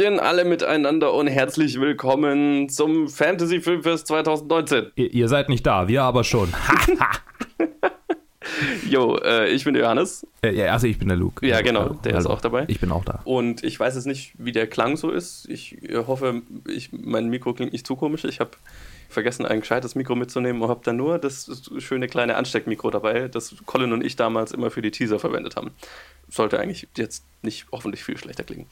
Hallöchen 0.00 0.18
alle 0.18 0.46
miteinander 0.46 1.12
und 1.12 1.26
herzlich 1.26 1.78
willkommen 1.78 2.70
zum 2.70 3.06
Fantasy 3.06 3.60
Filmfest 3.60 4.06
2019. 4.06 4.92
Ihr, 4.94 5.12
ihr 5.12 5.28
seid 5.28 5.50
nicht 5.50 5.66
da, 5.66 5.88
wir 5.88 6.04
aber 6.04 6.24
schon. 6.24 6.48
Jo, 8.88 9.16
äh, 9.18 9.48
ich 9.50 9.64
bin 9.64 9.74
der 9.74 9.84
Johannes. 9.84 10.26
Äh, 10.42 10.54
ja, 10.54 10.72
also 10.72 10.86
ich 10.86 10.98
bin 10.98 11.08
der 11.08 11.16
Luke. 11.16 11.46
Ja, 11.46 11.60
genau, 11.60 11.80
Hallo. 11.80 11.94
der 12.02 12.16
ist 12.16 12.24
Hallo. 12.24 12.34
auch 12.34 12.40
dabei. 12.40 12.64
Ich 12.68 12.80
bin 12.80 12.90
auch 12.90 13.04
da. 13.04 13.20
Und 13.24 13.62
ich 13.62 13.78
weiß 13.78 13.94
jetzt 13.94 14.06
nicht, 14.06 14.32
wie 14.38 14.52
der 14.52 14.66
Klang 14.66 14.96
so 14.96 15.10
ist. 15.10 15.48
Ich 15.48 15.82
äh, 15.88 16.04
hoffe, 16.06 16.42
ich, 16.66 16.90
mein 16.92 17.28
Mikro 17.28 17.54
klingt 17.54 17.72
nicht 17.72 17.86
zu 17.86 17.94
komisch. 17.94 18.24
Ich 18.24 18.40
habe 18.40 18.50
vergessen, 19.08 19.46
ein 19.46 19.60
gescheites 19.60 19.94
Mikro 19.94 20.14
mitzunehmen 20.14 20.60
und 20.62 20.68
habe 20.68 20.80
dann 20.82 20.96
nur 20.96 21.18
das 21.18 21.70
schöne 21.78 22.08
kleine 22.08 22.36
Ansteckmikro 22.36 22.90
dabei, 22.90 23.28
das 23.28 23.54
Colin 23.66 23.92
und 23.92 24.04
ich 24.04 24.16
damals 24.16 24.52
immer 24.52 24.70
für 24.70 24.82
die 24.82 24.90
Teaser 24.90 25.18
verwendet 25.18 25.56
haben. 25.56 25.70
Sollte 26.28 26.58
eigentlich 26.58 26.88
jetzt 26.96 27.24
nicht 27.42 27.66
hoffentlich 27.72 28.04
viel 28.04 28.16
schlechter 28.16 28.44
klingen. 28.44 28.66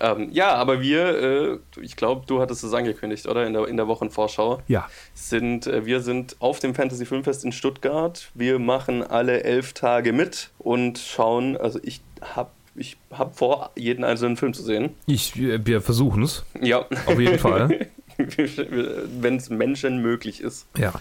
Ähm, 0.00 0.28
ja, 0.30 0.54
aber 0.54 0.80
wir, 0.80 1.58
äh, 1.76 1.80
ich 1.80 1.96
glaube, 1.96 2.24
du 2.26 2.40
hattest 2.40 2.62
es 2.64 2.72
angekündigt, 2.72 3.26
oder? 3.26 3.46
In 3.46 3.52
der, 3.52 3.66
in 3.66 3.76
der 3.76 3.88
Wochenvorschau. 3.88 4.62
Ja. 4.68 4.88
Sind, 5.14 5.66
äh, 5.66 5.86
wir 5.86 6.00
sind 6.00 6.36
auf 6.38 6.60
dem 6.60 6.74
Fantasy 6.74 7.04
Filmfest 7.06 7.44
in 7.44 7.52
Stuttgart. 7.52 8.30
Wir 8.34 8.58
machen 8.58 9.02
alle 9.02 9.42
elf 9.44 9.72
Tage 9.72 10.12
mit 10.12 10.50
und 10.58 10.98
schauen, 10.98 11.56
also 11.56 11.80
ich 11.82 12.00
habe 12.20 12.50
ich 12.76 12.96
hab 13.10 13.36
vor, 13.36 13.70
jeden 13.74 14.04
einzelnen 14.04 14.36
Film 14.36 14.54
zu 14.54 14.62
sehen. 14.62 14.90
Ich, 15.06 15.36
wir 15.36 15.66
wir 15.66 15.80
versuchen 15.80 16.22
es. 16.22 16.44
Ja. 16.60 16.86
Auf 17.06 17.18
jeden 17.18 17.38
Fall. 17.38 17.88
Wenn 18.16 19.36
es 19.36 19.50
Menschen 19.50 20.00
möglich 20.02 20.40
ist, 20.40 20.66
Ja. 20.76 20.92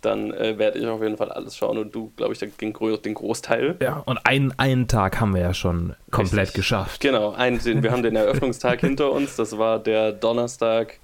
Dann 0.00 0.32
äh, 0.32 0.58
werde 0.58 0.78
ich 0.78 0.86
auf 0.86 1.02
jeden 1.02 1.16
Fall 1.16 1.30
alles 1.30 1.56
schauen 1.56 1.78
und 1.78 1.94
du, 1.94 2.12
glaube 2.16 2.32
ich, 2.32 2.38
den, 2.38 2.52
den 2.58 3.14
Großteil. 3.14 3.76
Ja. 3.80 4.02
Und 4.06 4.18
einen, 4.24 4.52
einen 4.58 4.88
Tag 4.88 5.20
haben 5.20 5.34
wir 5.34 5.42
ja 5.42 5.54
schon 5.54 5.94
komplett 6.10 6.48
Richtig. 6.48 6.54
geschafft. 6.56 7.00
Genau, 7.00 7.32
ein, 7.32 7.58
den, 7.58 7.82
wir 7.82 7.92
haben 7.92 8.02
den 8.02 8.16
Eröffnungstag 8.16 8.80
hinter 8.80 9.12
uns. 9.12 9.36
Das 9.36 9.58
war 9.58 9.78
der 9.78 10.12
Donnerstag, 10.12 10.98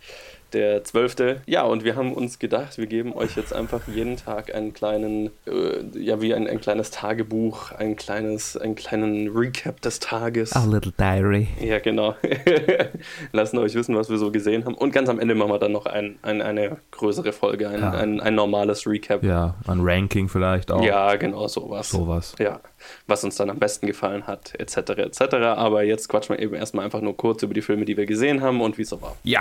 der 0.56 0.82
12. 0.84 1.42
Ja, 1.46 1.62
und 1.64 1.84
wir 1.84 1.96
haben 1.96 2.12
uns 2.12 2.38
gedacht, 2.38 2.78
wir 2.78 2.86
geben 2.86 3.12
euch 3.14 3.36
jetzt 3.36 3.52
einfach 3.52 3.82
jeden 3.86 4.16
Tag 4.16 4.54
einen 4.54 4.72
kleinen, 4.72 5.30
äh, 5.46 5.82
ja, 5.98 6.20
wie 6.22 6.32
ein, 6.34 6.46
ein 6.48 6.60
kleines 6.60 6.90
Tagebuch, 6.90 7.72
ein 7.72 7.96
kleines, 7.96 8.56
einen 8.56 8.74
kleinen 8.74 9.28
Recap 9.28 9.80
des 9.82 10.00
Tages. 10.00 10.54
A 10.54 10.64
little 10.64 10.92
diary. 10.98 11.48
Ja, 11.60 11.78
genau. 11.78 12.14
Lassen 13.32 13.58
euch 13.58 13.74
wissen, 13.74 13.94
was 13.94 14.08
wir 14.08 14.16
so 14.18 14.30
gesehen 14.30 14.64
haben. 14.64 14.74
Und 14.74 14.92
ganz 14.92 15.08
am 15.08 15.18
Ende 15.20 15.34
machen 15.34 15.50
wir 15.50 15.58
dann 15.58 15.72
noch 15.72 15.86
ein, 15.86 16.18
ein, 16.22 16.40
eine 16.40 16.78
größere 16.90 17.32
Folge, 17.32 17.68
ein, 17.68 17.80
Ja. 17.80 17.90
ein, 17.92 18.20
ein 18.20 18.34
normales 18.34 18.86
Recap. 18.86 19.22
Ja, 19.22 19.56
ein 19.66 19.80
Ranking 19.82 20.28
vielleicht 20.28 20.70
auch. 20.70 20.82
Ja, 20.82 21.14
genau, 21.16 21.46
sowas. 21.48 21.90
Sowas. 21.90 22.34
Ja, 22.38 22.60
was 23.06 23.24
uns 23.24 23.36
dann 23.36 23.50
am 23.50 23.58
besten 23.58 23.86
gefallen 23.86 24.26
hat, 24.26 24.52
etc., 24.58 24.76
etc. 24.98 25.20
Aber 25.56 25.82
jetzt 25.82 26.08
quatschen 26.08 26.36
wir 26.36 26.42
eben 26.42 26.54
erstmal 26.54 26.84
einfach 26.84 27.00
nur 27.00 27.16
kurz 27.16 27.42
über 27.42 27.54
die 27.54 27.62
Filme, 27.62 27.84
die 27.84 27.96
wir 27.96 28.06
gesehen 28.06 28.42
haben 28.42 28.60
und 28.60 28.78
wie 28.78 28.82
es 28.82 28.90
so 28.90 29.00
war. 29.02 29.16
Ja. 29.22 29.40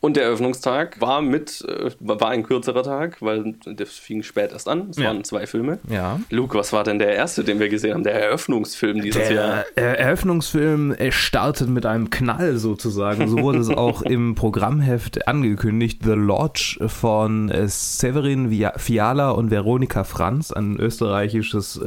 Und 0.00 0.16
der 0.16 0.24
Eröffnungstag 0.24 1.00
war 1.00 1.20
mit, 1.22 1.64
äh, 1.68 1.90
war 2.00 2.30
ein 2.30 2.42
kürzerer 2.42 2.82
Tag, 2.82 3.20
weil 3.20 3.54
das 3.66 3.90
fing 3.90 4.22
spät 4.22 4.52
erst 4.52 4.68
an. 4.68 4.88
Es 4.90 4.96
Ja. 4.96 5.06
waren 5.06 5.24
zwei 5.24 5.46
Filme. 5.46 5.78
Ja. 5.88 6.20
Luke, 6.30 6.56
was 6.56 6.72
war 6.72 6.84
denn 6.84 6.98
der 6.98 7.14
erste, 7.14 7.44
den 7.44 7.58
wir 7.60 7.68
gesehen 7.68 7.94
haben? 7.94 8.04
Der 8.04 8.14
Eröffnungsfilm 8.14 9.02
dieses 9.02 9.28
Jahr. 9.28 9.64
Der 9.76 9.98
äh, 9.98 10.02
Eröffnungsfilm 10.02 10.92
äh, 10.92 11.12
startet 11.12 11.68
mit 11.68 11.84
einem 11.86 12.10
Knall 12.10 12.56
sozusagen. 12.56 13.28
So 13.28 13.38
wurde 13.40 13.58
es 13.58 13.68
auch 13.70 14.02
im 14.02 14.34
Programmheft 14.34 15.28
angekündigt. 15.28 16.00
The 16.04 16.12
Lodge 16.12 16.78
von 16.88 17.50
äh, 17.50 17.68
Severin 17.68 18.50
Fiala 18.76 19.30
und 19.30 19.50
Veronika 19.50 20.04
Franz, 20.04 20.50
ein 20.50 20.78
österreichisches 20.78 21.80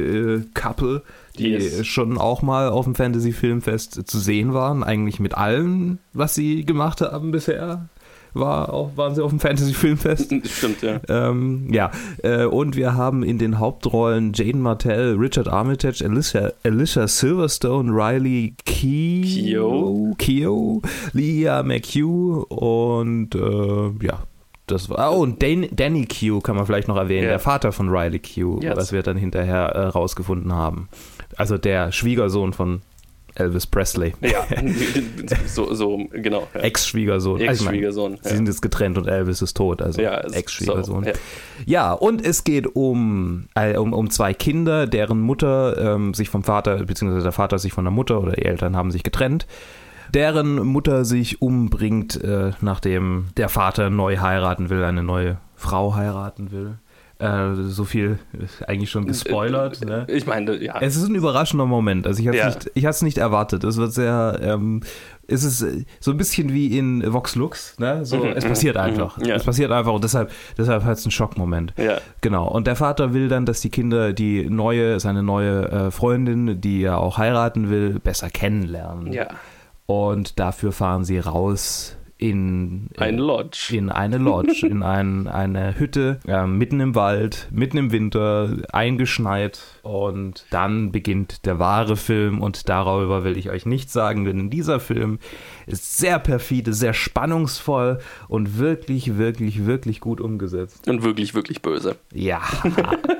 äh, 0.00 0.42
Regie-Couple, 0.54 1.02
die 1.38 1.50
Yes. 1.50 1.86
schon 1.86 2.18
auch 2.18 2.42
mal 2.42 2.68
auf 2.68 2.84
dem 2.84 2.94
Fantasy-Filmfest 2.94 4.06
zu 4.06 4.18
sehen 4.18 4.52
waren. 4.54 4.82
Eigentlich 4.82 5.20
mit 5.20 5.36
allem, 5.36 5.98
was 6.12 6.34
sie 6.34 6.64
gemacht 6.64 7.00
haben 7.00 7.30
bisher. 7.30 7.88
War 8.32 8.72
auch, 8.72 8.96
waren 8.96 9.16
sie 9.16 9.24
auf 9.24 9.30
dem 9.30 9.40
Fantasy-Filmfest. 9.40 10.32
Stimmt, 10.44 10.82
ja. 10.82 11.00
Ähm, 11.08 11.66
ja, 11.72 11.90
äh, 12.22 12.44
und 12.44 12.76
wir 12.76 12.94
haben 12.94 13.24
in 13.24 13.38
den 13.38 13.58
Hauptrollen 13.58 14.32
Jaden 14.34 14.60
Martell, 14.62 15.16
Richard 15.16 15.48
Armitage, 15.48 16.04
Alicia, 16.04 16.52
Alicia 16.62 17.08
Silverstone, 17.08 17.90
Riley 17.90 18.54
Keough. 18.64 20.16
Keough, 20.16 20.80
Leah 21.12 21.64
McHugh 21.64 22.44
und 22.48 23.34
äh, 23.34 24.06
ja, 24.06 24.22
das 24.70 24.88
war. 24.90 25.12
Oh, 25.12 25.20
und 25.20 25.42
Dan, 25.42 25.66
Danny 25.70 26.06
Q 26.06 26.40
kann 26.40 26.56
man 26.56 26.66
vielleicht 26.66 26.88
noch 26.88 26.96
erwähnen, 26.96 27.24
Ja. 27.24 27.30
der 27.30 27.38
Vater 27.40 27.72
von 27.72 27.88
Riley 27.88 28.18
Q, 28.20 28.60
Yes. 28.62 28.76
was 28.76 28.92
wir 28.92 29.02
dann 29.02 29.16
hinterher 29.16 29.66
äh, 29.74 29.86
rausgefunden 29.86 30.52
haben. 30.52 30.88
Also 31.36 31.58
der 31.58 31.92
Schwiegersohn 31.92 32.52
von 32.52 32.82
Elvis 33.36 33.64
Presley. 33.66 34.12
Ja, 34.22 34.44
so, 35.46 35.72
so 35.72 35.98
genau. 36.12 36.48
Ja. 36.52 36.60
Ex-Schwiegersohn. 36.62 37.34
Also 37.40 37.42
ich 37.42 37.60
meine, 37.64 37.76
Ex-Schwiegersohn. 37.76 38.18
Sie 38.22 38.36
sind 38.36 38.46
jetzt 38.48 38.60
getrennt 38.60 38.98
und 38.98 39.06
Elvis 39.06 39.40
ist 39.40 39.56
tot, 39.56 39.80
also 39.82 40.02
Ja, 40.02 40.18
Ex-Schwiegersohn. 40.20 41.04
so, 41.04 41.10
ja. 41.10 41.14
ja. 41.64 41.92
und 41.92 42.24
es 42.26 42.42
geht 42.42 42.74
um, 42.74 43.46
äh, 43.54 43.76
um, 43.76 43.92
um 43.92 44.10
zwei 44.10 44.34
Kinder, 44.34 44.86
deren 44.88 45.20
Mutter 45.20 45.94
ähm, 45.94 46.12
sich 46.12 46.28
vom 46.28 46.42
Vater, 46.42 46.84
beziehungsweise 46.84 47.22
der 47.22 47.32
Vater 47.32 47.58
sich 47.60 47.72
von 47.72 47.84
der 47.84 47.92
Mutter 47.92 48.20
oder 48.20 48.32
die 48.32 48.44
Eltern 48.44 48.76
haben 48.76 48.90
sich 48.90 49.04
getrennt. 49.04 49.46
Deren 50.14 50.56
Mutter 50.66 51.04
sich 51.04 51.40
umbringt, 51.42 52.22
äh, 52.22 52.52
nachdem 52.60 53.26
der 53.36 53.48
Vater 53.48 53.90
neu 53.90 54.18
heiraten 54.18 54.70
will, 54.70 54.84
eine 54.84 55.02
neue 55.02 55.38
Frau 55.56 55.94
heiraten 55.94 56.50
will. 56.52 56.74
Äh, 57.18 57.54
so 57.68 57.84
viel 57.84 58.18
ist 58.32 58.66
eigentlich 58.66 58.90
schon 58.90 59.06
gespoilert. 59.06 59.84
Ne? 59.84 60.06
Ich 60.08 60.26
meine, 60.26 60.56
ja. 60.56 60.78
Es 60.80 60.96
ist 60.96 61.06
ein 61.06 61.14
überraschender 61.14 61.66
Moment. 61.66 62.06
Also 62.06 62.22
ich 62.22 62.28
hatte 62.28 62.38
Ja. 62.38 62.48
es 62.48 62.54
nicht, 62.54 62.70
ich 62.74 62.84
hatte 62.86 62.94
es 62.96 63.02
nicht 63.02 63.18
erwartet. 63.18 63.62
Es 63.62 63.76
wird 63.76 63.92
sehr, 63.92 64.40
ähm, 64.42 64.80
es 65.28 65.44
ist 65.44 65.60
äh, 65.60 65.84
so 66.00 66.12
ein 66.12 66.16
bisschen 66.16 66.50
wie 66.54 66.78
in 66.78 67.04
Vox 67.12 67.34
Lux. 67.34 67.78
Ne? 67.78 68.06
So, 68.06 68.16
Mhm, 68.24 68.32
es 68.36 68.46
passiert 68.46 68.76
mhm, 68.76 68.80
einfach. 68.82 69.18
mhm, 69.18 69.26
ja. 69.26 69.34
Es 69.34 69.44
passiert 69.44 69.70
einfach 69.70 69.92
und 69.92 70.02
deshalb, 70.02 70.30
deshalb 70.56 70.82
hat 70.84 70.96
es 70.96 71.04
einen 71.04 71.10
Schockmoment. 71.12 71.74
ja. 71.76 71.98
Genau. 72.22 72.48
Und 72.48 72.66
der 72.66 72.76
Vater 72.76 73.12
will 73.12 73.28
dann, 73.28 73.44
dass 73.44 73.60
die 73.60 73.68
Kinder 73.70 74.14
die 74.14 74.48
neue, 74.48 74.98
seine 74.98 75.22
neue 75.22 75.68
äh, 75.70 75.90
Freundin, 75.90 76.58
die 76.62 76.84
er 76.84 76.96
auch 77.00 77.18
heiraten 77.18 77.68
will, 77.68 77.98
besser 78.02 78.30
kennenlernen. 78.30 79.12
ja. 79.12 79.26
Und 79.90 80.38
dafür 80.38 80.70
fahren 80.70 81.02
sie 81.02 81.18
raus 81.18 81.96
in 82.16 82.90
Ein 82.98 83.18
Lodge. 83.18 83.74
in 83.74 83.88
eine 83.90 84.18
Lodge, 84.18 84.64
in 84.68 84.84
ein, 84.84 85.26
eine 85.26 85.80
Hütte, 85.80 86.20
äh, 86.28 86.46
mitten 86.46 86.78
im 86.78 86.94
Wald, 86.94 87.48
mitten 87.50 87.76
im 87.76 87.90
Winter, 87.90 88.58
eingeschneit. 88.72 89.60
Und 89.82 90.44
dann 90.50 90.92
beginnt 90.92 91.44
der 91.44 91.58
wahre 91.58 91.96
Film 91.96 92.40
und 92.40 92.68
darüber 92.68 93.24
will 93.24 93.36
ich 93.36 93.50
euch 93.50 93.66
nichts 93.66 93.92
sagen, 93.92 94.26
denn 94.26 94.48
dieser 94.48 94.78
Film 94.78 95.18
ist 95.66 95.98
sehr 95.98 96.20
perfide, 96.20 96.72
sehr 96.72 96.92
spannungsvoll 96.94 97.98
und 98.28 98.58
wirklich, 98.58 99.16
wirklich, 99.16 99.66
wirklich 99.66 100.00
gut 100.00 100.20
umgesetzt. 100.20 100.88
Und 100.88 101.02
wirklich, 101.02 101.34
wirklich 101.34 101.62
böse. 101.62 101.96
Ja, 102.12 102.42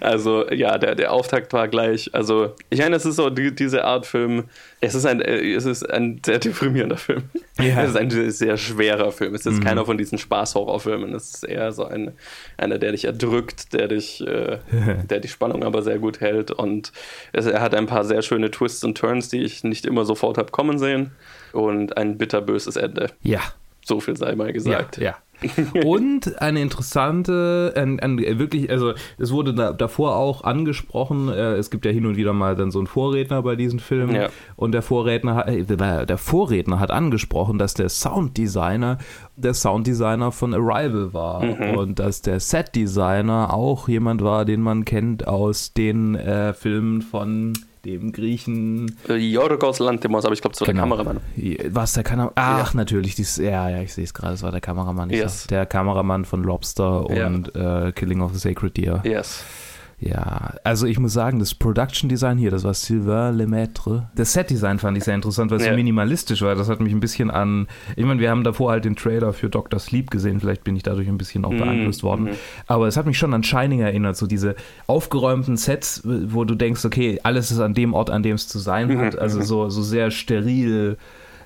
Also 0.00 0.50
ja, 0.50 0.78
der, 0.78 0.94
der 0.94 1.12
Auftakt 1.12 1.52
war 1.52 1.68
gleich. 1.68 2.14
Also 2.14 2.54
ich 2.70 2.80
meine, 2.80 2.96
es 2.96 3.04
ist 3.04 3.16
so 3.16 3.30
die, 3.30 3.54
diese 3.54 3.84
Art 3.84 4.06
Film. 4.06 4.44
Es 4.80 4.94
ist 4.94 5.06
ein, 5.06 5.20
äh, 5.20 5.54
es 5.54 5.64
ist 5.64 5.88
ein 5.88 6.20
sehr 6.24 6.38
deprimierender 6.38 6.96
Film. 6.96 7.24
Ja. 7.58 7.82
Es 7.82 7.90
ist 7.90 7.96
ein 7.96 8.10
sehr 8.30 8.56
schwerer 8.56 9.10
Film. 9.12 9.34
Es 9.34 9.44
ist 9.44 9.54
jetzt 9.54 9.64
keiner 9.64 9.84
von 9.84 9.98
diesen 9.98 10.18
Spaß-Horrorfilmen. 10.18 11.14
Es 11.14 11.34
ist 11.34 11.44
eher 11.44 11.72
so 11.72 11.84
ein, 11.84 12.12
einer, 12.56 12.78
der 12.78 12.92
dich 12.92 13.04
erdrückt, 13.04 13.72
der 13.72 13.88
dich, 13.88 14.20
äh, 14.26 14.58
der 15.10 15.20
die 15.20 15.28
Spannung 15.28 15.64
aber 15.64 15.82
sehr 15.82 15.98
gut 15.98 16.20
hält. 16.20 16.50
Und 16.50 16.92
es, 17.32 17.46
er 17.46 17.60
hat 17.60 17.74
ein 17.74 17.86
paar 17.86 18.04
sehr 18.04 18.22
schöne 18.22 18.50
Twists 18.50 18.84
und 18.84 18.96
Turns, 18.96 19.28
die 19.28 19.42
ich 19.42 19.64
nicht 19.64 19.86
immer 19.86 20.04
sofort 20.04 20.38
habe 20.38 20.50
kommen 20.52 20.78
sehen. 20.78 21.12
Und 21.52 21.96
ein 21.96 22.18
bitterböses 22.18 22.76
Ende. 22.76 23.10
ja, 23.22 23.40
So 23.84 24.00
viel 24.00 24.16
sei 24.16 24.34
mal 24.34 24.52
gesagt. 24.52 24.98
Ja, 24.98 25.02
ja. 25.04 25.16
Und 25.84 26.40
eine 26.42 26.60
interessante, 26.60 27.72
ein, 27.76 28.00
ein, 28.00 28.18
wirklich, 28.38 28.70
also 28.70 28.92
es 29.18 29.30
wurde 29.32 29.54
da, 29.54 29.72
davor 29.72 30.16
auch 30.16 30.42
angesprochen, 30.44 31.28
äh, 31.28 31.54
es 31.54 31.70
gibt 31.70 31.84
ja 31.84 31.92
hin 31.92 32.06
und 32.06 32.16
wieder 32.16 32.32
mal 32.32 32.56
dann 32.56 32.70
so 32.70 32.78
einen 32.78 32.86
Vorredner 32.88 33.42
bei 33.42 33.54
diesen 33.56 33.78
Filmen. 33.78 34.14
Ja. 34.14 34.28
und 34.56 34.72
der 34.72 34.82
Vorredner, 34.82 35.36
hat- 35.36 35.48
äh, 35.48 35.64
der 36.06 36.18
Vorredner 36.18 36.80
hat 36.80 36.90
angesprochen, 36.90 37.58
dass 37.58 37.74
der 37.74 37.88
Sounddesigner 37.88 38.98
der 39.36 39.54
Sounddesigner 39.54 40.32
von 40.32 40.54
Arrival 40.54 41.12
war. 41.12 41.42
Und 41.76 41.98
dass 42.00 42.22
der 42.22 42.40
Setdesigner 42.40 43.52
auch 43.54 43.88
jemand 43.88 44.22
war, 44.22 44.44
den 44.44 44.60
man 44.60 44.84
kennt 44.84 45.28
aus 45.28 45.72
den 45.72 46.14
äh, 46.16 46.52
Filmen 46.54 47.02
von 47.02 47.52
dem 47.96 48.12
Griechen 48.12 48.96
Äh, 49.08 49.14
Yorgos 49.14 49.78
Lanthimos, 49.78 50.24
aber 50.24 50.34
ich 50.34 50.40
glaube, 50.40 50.54
es 50.54 50.60
war 50.60 50.66
der 50.66 50.74
Kameramann. 50.74 51.20
was 51.70 51.92
der 51.94 52.02
Kameramann? 52.04 52.32
Ach, 52.36 52.74
natürlich. 52.74 53.14
Dies, 53.14 53.36
ja, 53.38 53.68
ja, 53.70 53.80
ich 53.82 53.94
sehe 53.94 54.04
es 54.04 54.12
gerade. 54.14 54.34
Es 54.34 54.42
war 54.42 54.50
der 54.50 54.60
Kameramann. 54.60 55.10
Yes. 55.10 55.42
sag, 55.42 55.48
Der 55.48 55.66
Kameramann 55.66 56.24
von 56.24 56.42
Lobster 56.42 57.06
Ja. 57.14 57.26
und 57.26 57.54
äh, 57.54 57.92
Killing 57.92 58.20
of 58.20 58.32
the 58.34 58.38
Sacred 58.38 58.76
Deer. 58.76 59.02
Yes. 59.04 59.44
Ja, 60.00 60.54
also 60.62 60.86
ich 60.86 61.00
muss 61.00 61.12
sagen, 61.12 61.40
das 61.40 61.54
Production 61.56 62.08
Design 62.08 62.38
hier, 62.38 62.52
das 62.52 62.62
war 62.62 62.72
Sylvain 62.72 63.34
Lemaitre. 63.36 64.08
Das 64.14 64.32
Set 64.32 64.48
Design 64.48 64.78
fand 64.78 64.96
ich 64.96 65.02
sehr 65.02 65.16
interessant, 65.16 65.50
weil 65.50 65.58
es 65.58 65.64
Ja. 65.64 65.72
so 65.72 65.76
minimalistisch 65.76 66.40
war. 66.42 66.54
Das 66.54 66.68
hat 66.68 66.78
mich 66.78 66.92
ein 66.92 67.00
bisschen 67.00 67.32
an, 67.32 67.66
ich 67.96 68.04
meine, 68.04 68.20
wir 68.20 68.30
haben 68.30 68.44
davor 68.44 68.70
halt 68.70 68.84
den 68.84 68.94
Trailer 68.94 69.32
für 69.32 69.48
Dr. 69.50 69.80
Sleep 69.80 70.08
gesehen, 70.10 70.38
vielleicht 70.38 70.62
bin 70.62 70.76
ich 70.76 70.84
dadurch 70.84 71.08
ein 71.08 71.18
bisschen 71.18 71.44
auch 71.44 71.50
Mhm, 71.50 71.58
beeinflusst 71.58 72.04
worden. 72.04 72.26
mhm. 72.26 72.30
Aber 72.68 72.86
es 72.86 72.96
hat 72.96 73.06
mich 73.06 73.18
schon 73.18 73.34
an 73.34 73.42
Shining 73.42 73.80
erinnert, 73.80 74.16
so 74.16 74.28
diese 74.28 74.54
aufgeräumten 74.86 75.56
Sets, 75.56 76.02
wo 76.04 76.44
du 76.44 76.54
denkst, 76.54 76.84
okay, 76.84 77.18
alles 77.24 77.50
ist 77.50 77.58
an 77.58 77.74
dem 77.74 77.92
Ort, 77.92 78.10
an 78.10 78.22
dem 78.22 78.36
es 78.36 78.46
zu 78.46 78.60
sein 78.60 78.96
hat. 78.98 79.14
Mhm, 79.14 79.18
Also 79.20 79.42
so, 79.42 79.68
so 79.68 79.82
sehr 79.82 80.12
steril. 80.12 80.96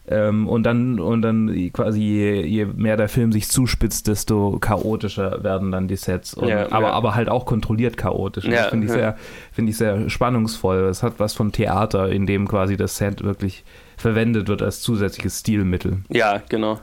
Ähm, 0.08 0.48
und 0.48 0.64
dann, 0.64 0.98
und 0.98 1.22
dann 1.22 1.70
quasi, 1.72 2.00
je, 2.00 2.42
je 2.42 2.64
mehr 2.66 2.96
der 2.96 3.08
Film 3.08 3.30
sich 3.30 3.48
zuspitzt, 3.48 4.08
desto 4.08 4.58
chaotischer 4.58 5.44
werden 5.44 5.70
dann 5.70 5.86
die 5.86 5.96
Sets. 5.96 6.34
Und, 6.34 6.48
Ja, 6.48 6.72
aber, 6.72 6.88
ja. 6.88 6.92
aber 6.92 7.14
halt 7.14 7.28
auch 7.28 7.46
kontrolliert 7.46 7.96
chaotisch. 7.96 8.44
Ja, 8.44 8.50
das 8.50 8.66
finde 8.66 8.86
ich, 8.86 8.92
sehr, 8.92 9.16
finde 9.52 9.70
ich 9.70 9.76
sehr 9.76 10.10
spannungsvoll. 10.10 10.78
Es 10.84 11.04
hat 11.04 11.14
was 11.18 11.34
von 11.34 11.52
Theater, 11.52 12.10
in 12.10 12.26
dem 12.26 12.48
quasi 12.48 12.76
das 12.76 12.96
Set 12.96 13.22
wirklich 13.22 13.64
verwendet 13.96 14.48
wird 14.48 14.62
als 14.62 14.80
zusätzliches 14.80 15.40
Stilmittel. 15.40 15.98
Ja, 16.08 16.42
genau. 16.48 16.80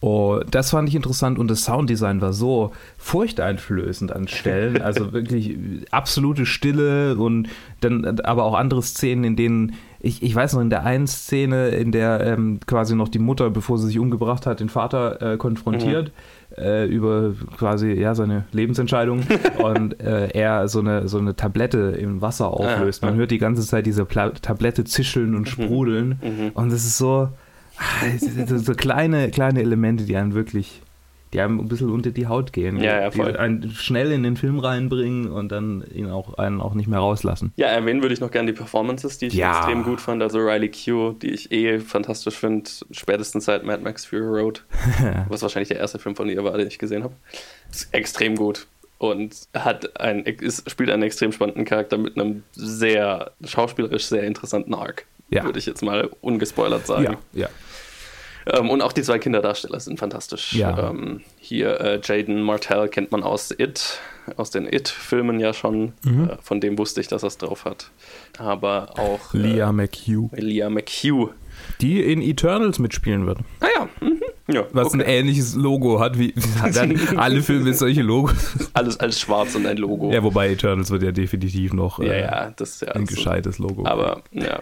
Oh, 0.00 0.40
das 0.50 0.70
fand 0.70 0.88
ich 0.88 0.94
interessant 0.94 1.38
und 1.38 1.50
das 1.50 1.64
Sounddesign 1.64 2.20
war 2.20 2.32
so 2.32 2.72
furchteinflößend 2.98 4.12
an 4.12 4.28
Stellen. 4.28 4.82
Also 4.82 5.12
wirklich 5.14 5.56
absolute 5.90 6.44
Stille 6.46 7.16
und 7.16 7.48
dann 7.80 8.20
aber 8.20 8.44
auch 8.44 8.54
andere 8.54 8.82
Szenen, 8.82 9.24
in 9.24 9.36
denen 9.36 9.74
ich, 10.06 10.22
ich 10.22 10.34
weiß 10.34 10.54
noch, 10.54 10.60
in 10.62 10.70
der 10.70 10.84
einen 10.84 11.06
Szene, 11.06 11.68
in 11.68 11.92
der 11.92 12.20
ähm, 12.24 12.60
quasi 12.66 12.94
noch 12.94 13.08
die 13.08 13.18
Mutter, 13.18 13.50
bevor 13.50 13.78
sie 13.78 13.88
sich 13.88 13.98
umgebracht 13.98 14.46
hat, 14.46 14.60
den 14.60 14.68
Vater 14.68 15.20
äh, 15.34 15.36
konfrontiert 15.36 16.12
äh, 16.56 16.86
über 16.86 17.32
quasi 17.58 17.92
ja 17.92 18.14
seine 18.14 18.44
Lebensentscheidung 18.52 19.22
und 19.62 20.00
äh, 20.00 20.28
er 20.28 20.68
so 20.68 20.80
eine, 20.80 21.08
so 21.08 21.18
eine 21.18 21.34
Tablette 21.34 21.96
im 21.98 22.22
Wasser 22.22 22.48
auflöst. 22.48 23.02
Man 23.02 23.16
hört 23.16 23.30
die 23.30 23.38
ganze 23.38 23.62
Zeit 23.66 23.84
diese 23.86 24.04
Pla 24.04 24.30
Tablette 24.30 24.84
zischeln 24.84 25.34
und 25.34 25.48
sprudeln 25.48 26.20
Mhm. 26.22 26.50
und 26.54 26.72
es 26.72 26.84
ist 26.86 26.98
so, 26.98 27.28
ah, 27.78 28.46
so, 28.46 28.58
so 28.58 28.74
kleine, 28.74 29.30
kleine 29.30 29.60
Elemente, 29.60 30.04
die 30.04 30.16
einen 30.16 30.34
wirklich, 30.34 30.82
die 31.32 31.40
einem 31.40 31.58
ein 31.60 31.68
bisschen 31.68 31.90
unter 31.90 32.10
die 32.10 32.26
Haut 32.26 32.52
gehen. 32.52 32.76
Ja, 32.78 33.00
ja, 33.00 33.10
die 33.10 33.16
voll. 33.18 33.36
einen 33.36 33.70
schnell 33.70 34.12
in 34.12 34.22
den 34.22 34.36
Film 34.36 34.58
reinbringen 34.58 35.30
und 35.30 35.50
dann 35.50 35.84
ihn 35.92 36.08
auch, 36.10 36.34
einen 36.34 36.60
auch 36.60 36.74
nicht 36.74 36.86
mehr 36.88 37.00
rauslassen. 37.00 37.52
Ja, 37.56 37.66
erwähnen 37.68 38.00
würde 38.02 38.14
ich 38.14 38.20
noch 38.20 38.30
gerne 38.30 38.52
die 38.52 38.56
Performances, 38.56 39.18
die 39.18 39.26
ich 39.26 39.34
Ja. 39.34 39.58
extrem 39.58 39.82
gut 39.82 40.00
fand. 40.00 40.22
Also 40.22 40.38
Riley 40.38 40.70
Q, 40.70 41.12
die 41.12 41.30
ich 41.30 41.50
eh 41.52 41.80
fantastisch 41.80 42.36
finde, 42.36 42.70
spätestens 42.90 43.44
seit 43.46 43.64
Mad 43.64 43.82
Max 43.82 44.04
Fury 44.06 44.40
Road, 44.40 44.64
was 45.28 45.42
wahrscheinlich 45.42 45.68
der 45.68 45.78
erste 45.78 45.98
Film 45.98 46.14
von 46.16 46.28
ihr 46.28 46.42
war, 46.44 46.56
den 46.56 46.68
ich 46.68 46.78
gesehen 46.78 47.02
habe. 47.02 47.14
Ist 47.70 47.92
extrem 47.92 48.36
gut 48.36 48.66
und 48.98 49.34
hat 49.52 50.00
ein, 50.00 50.20
ist, 50.24 50.70
spielt 50.70 50.90
einen 50.90 51.02
extrem 51.02 51.32
spannenden 51.32 51.64
Charakter 51.64 51.98
mit 51.98 52.18
einem 52.18 52.44
sehr 52.52 53.32
schauspielerisch 53.44 54.06
sehr 54.06 54.22
interessanten 54.22 54.74
Arc. 54.74 55.06
Ja. 55.28 55.44
Würde 55.44 55.58
ich 55.58 55.66
jetzt 55.66 55.82
mal 55.82 56.08
ungespoilert 56.20 56.86
sagen. 56.86 57.16
Ja, 57.32 57.42
ja. 57.42 57.48
Ähm, 58.46 58.70
und 58.70 58.80
auch 58.80 58.92
die 58.92 59.02
zwei 59.02 59.18
Kinderdarsteller 59.18 59.80
sind 59.80 59.98
fantastisch. 59.98 60.52
Ja. 60.52 60.90
Ähm, 60.90 61.22
hier 61.38 61.80
äh, 61.80 62.00
Jaden 62.02 62.42
Martell 62.42 62.88
kennt 62.88 63.10
man 63.10 63.22
aus 63.22 63.50
It, 63.50 63.98
aus 64.36 64.50
den 64.50 64.66
It-Filmen 64.72 65.40
ja 65.40 65.52
schon. 65.52 65.92
Mhm. 66.04 66.30
Äh, 66.30 66.36
von 66.42 66.60
dem 66.60 66.78
wusste 66.78 67.00
ich, 67.00 67.08
dass 67.08 67.24
er 67.24 67.28
es 67.28 67.38
drauf 67.38 67.64
hat. 67.64 67.90
Aber 68.38 68.98
auch 68.98 69.34
äh, 69.34 69.38
Leah 69.38 69.72
McHugh, 69.72 70.30
Leah 70.36 70.70
McHugh. 70.70 71.30
die 71.80 72.00
in 72.02 72.22
Eternals 72.22 72.78
mitspielen 72.78 73.26
wird. 73.26 73.38
Ah 73.60 73.66
ja, 73.74 73.88
mhm. 74.00 74.15
Ja 74.48 74.64
Was 74.72 74.92
ein 74.94 75.00
okay. 75.00 75.18
ähnliches 75.18 75.54
Logo 75.54 76.00
hat, 76.00 76.18
wie 76.18 76.34
alle 77.16 77.42
Filme 77.42 77.64
mit 77.64 77.76
solche 77.78 78.02
Logos. 78.02 78.34
alles 78.74 78.98
als 79.00 79.20
schwarz 79.20 79.54
und 79.54 79.66
ein 79.66 79.76
Logo. 79.76 80.12
Ja, 80.12 80.22
wobei 80.22 80.50
Eternals 80.50 80.90
wird 80.90 81.02
ja 81.02 81.12
definitiv 81.12 81.72
noch 81.72 81.98
ja, 81.98 82.12
äh, 82.12 82.20
ja, 82.22 82.52
das 82.56 82.70
ist 82.76 82.80
ja 82.82 82.88
ein 82.92 83.06
gescheites 83.06 83.58
Logo. 83.58 83.84
Aber 83.86 84.22
ja, 84.32 84.60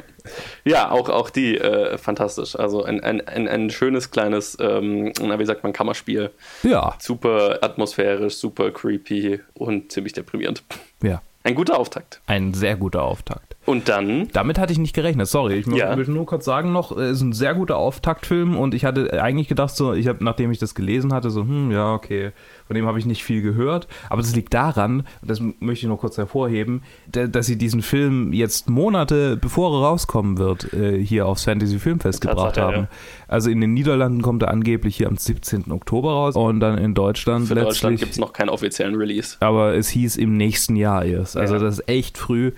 ja 0.64 0.90
auch, 0.90 1.08
auch 1.08 1.30
die 1.30 1.58
äh, 1.58 1.98
fantastisch. 1.98 2.56
Also 2.56 2.82
ein, 2.84 3.00
ein, 3.00 3.26
ein, 3.26 3.46
ein 3.48 3.70
schönes 3.70 4.10
kleines, 4.10 4.56
ähm, 4.60 5.12
na, 5.20 5.38
wie 5.38 5.44
sagt 5.44 5.62
man, 5.62 5.72
Kammerspiel. 5.72 6.30
ja, 6.62 6.94
Super 6.98 7.58
atmosphärisch, 7.62 8.34
super 8.36 8.70
creepy 8.70 9.40
und 9.54 9.92
ziemlich 9.92 10.12
deprimierend. 10.14 10.62
ja, 11.02 11.20
Ein 11.42 11.54
guter 11.54 11.78
Auftakt. 11.78 12.20
ein 12.26 12.54
sehr 12.54 12.76
guter 12.76 13.02
Auftakt. 13.02 13.53
Und 13.66 13.88
dann, 13.88 14.28
Damit 14.32 14.58
hatte 14.58 14.72
ich 14.72 14.78
nicht 14.78 14.94
gerechnet, 14.94 15.26
sorry. 15.26 15.54
Ich 15.54 15.66
Ja. 15.66 15.96
will 15.96 16.04
nur 16.06 16.26
kurz 16.26 16.44
sagen 16.44 16.72
noch, 16.72 16.92
es 16.92 17.12
ist 17.16 17.20
ein 17.22 17.32
sehr 17.32 17.54
guter 17.54 17.76
Auftaktfilm 17.78 18.56
und 18.58 18.74
ich 18.74 18.84
hatte 18.84 19.22
eigentlich 19.22 19.48
gedacht, 19.48 19.74
so, 19.74 19.94
ich 19.94 20.06
habe, 20.06 20.22
nachdem 20.22 20.50
ich 20.50 20.58
das 20.58 20.74
gelesen 20.74 21.14
hatte, 21.14 21.30
so, 21.30 21.40
hm, 21.42 21.70
ja, 21.70 21.94
okay, 21.94 22.32
von 22.66 22.76
dem 22.76 22.86
habe 22.86 22.98
ich 22.98 23.06
nicht 23.06 23.24
viel 23.24 23.40
gehört. 23.40 23.88
Aber 24.10 24.20
das 24.20 24.36
liegt 24.36 24.52
daran, 24.52 25.00
und 25.22 25.30
das 25.30 25.40
möchte 25.40 25.86
ich 25.86 25.88
noch 25.88 25.98
kurz 25.98 26.18
hervorheben, 26.18 26.82
da- 27.10 27.26
dass 27.26 27.46
sie 27.46 27.56
diesen 27.56 27.80
Film 27.80 28.32
jetzt 28.34 28.68
Monate 28.68 29.36
bevor 29.38 29.72
er 29.82 29.86
rauskommen 29.88 30.36
wird, 30.38 30.72
äh, 30.74 30.98
hier 31.02 31.26
aufs 31.26 31.44
Fantasy 31.44 31.78
Filmfest 31.78 32.20
gebracht 32.20 32.58
haben. 32.58 32.76
ja. 32.76 32.88
Also 33.28 33.48
in 33.50 33.60
den 33.62 33.72
Niederlanden 33.72 34.20
kommt 34.22 34.42
er 34.42 34.50
angeblich 34.50 34.96
hier 34.96 35.08
am 35.08 35.16
17. 35.16 35.72
Oktober 35.72 36.10
raus 36.12 36.36
und 36.36 36.60
dann 36.60 36.76
in 36.78 36.94
Deutschland 36.94 37.48
für 37.48 37.54
Deutschland 37.54 37.98
gibt 37.98 38.12
es 38.12 38.18
noch 38.18 38.32
keinen 38.34 38.50
offiziellen 38.50 38.94
Release. 38.94 39.36
aber 39.40 39.74
es 39.74 39.88
hieß 39.88 40.16
im 40.18 40.36
nächsten 40.36 40.76
Jahr 40.76 41.04
erst. 41.04 41.36
Also 41.36 41.54
Ja. 41.54 41.60
das 41.60 41.78
ist 41.78 41.88
echt 41.88 42.18
früh 42.18 42.52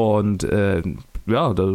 und 0.00 0.44
äh, 0.44 0.82
ja, 1.26 1.52
das 1.54 1.68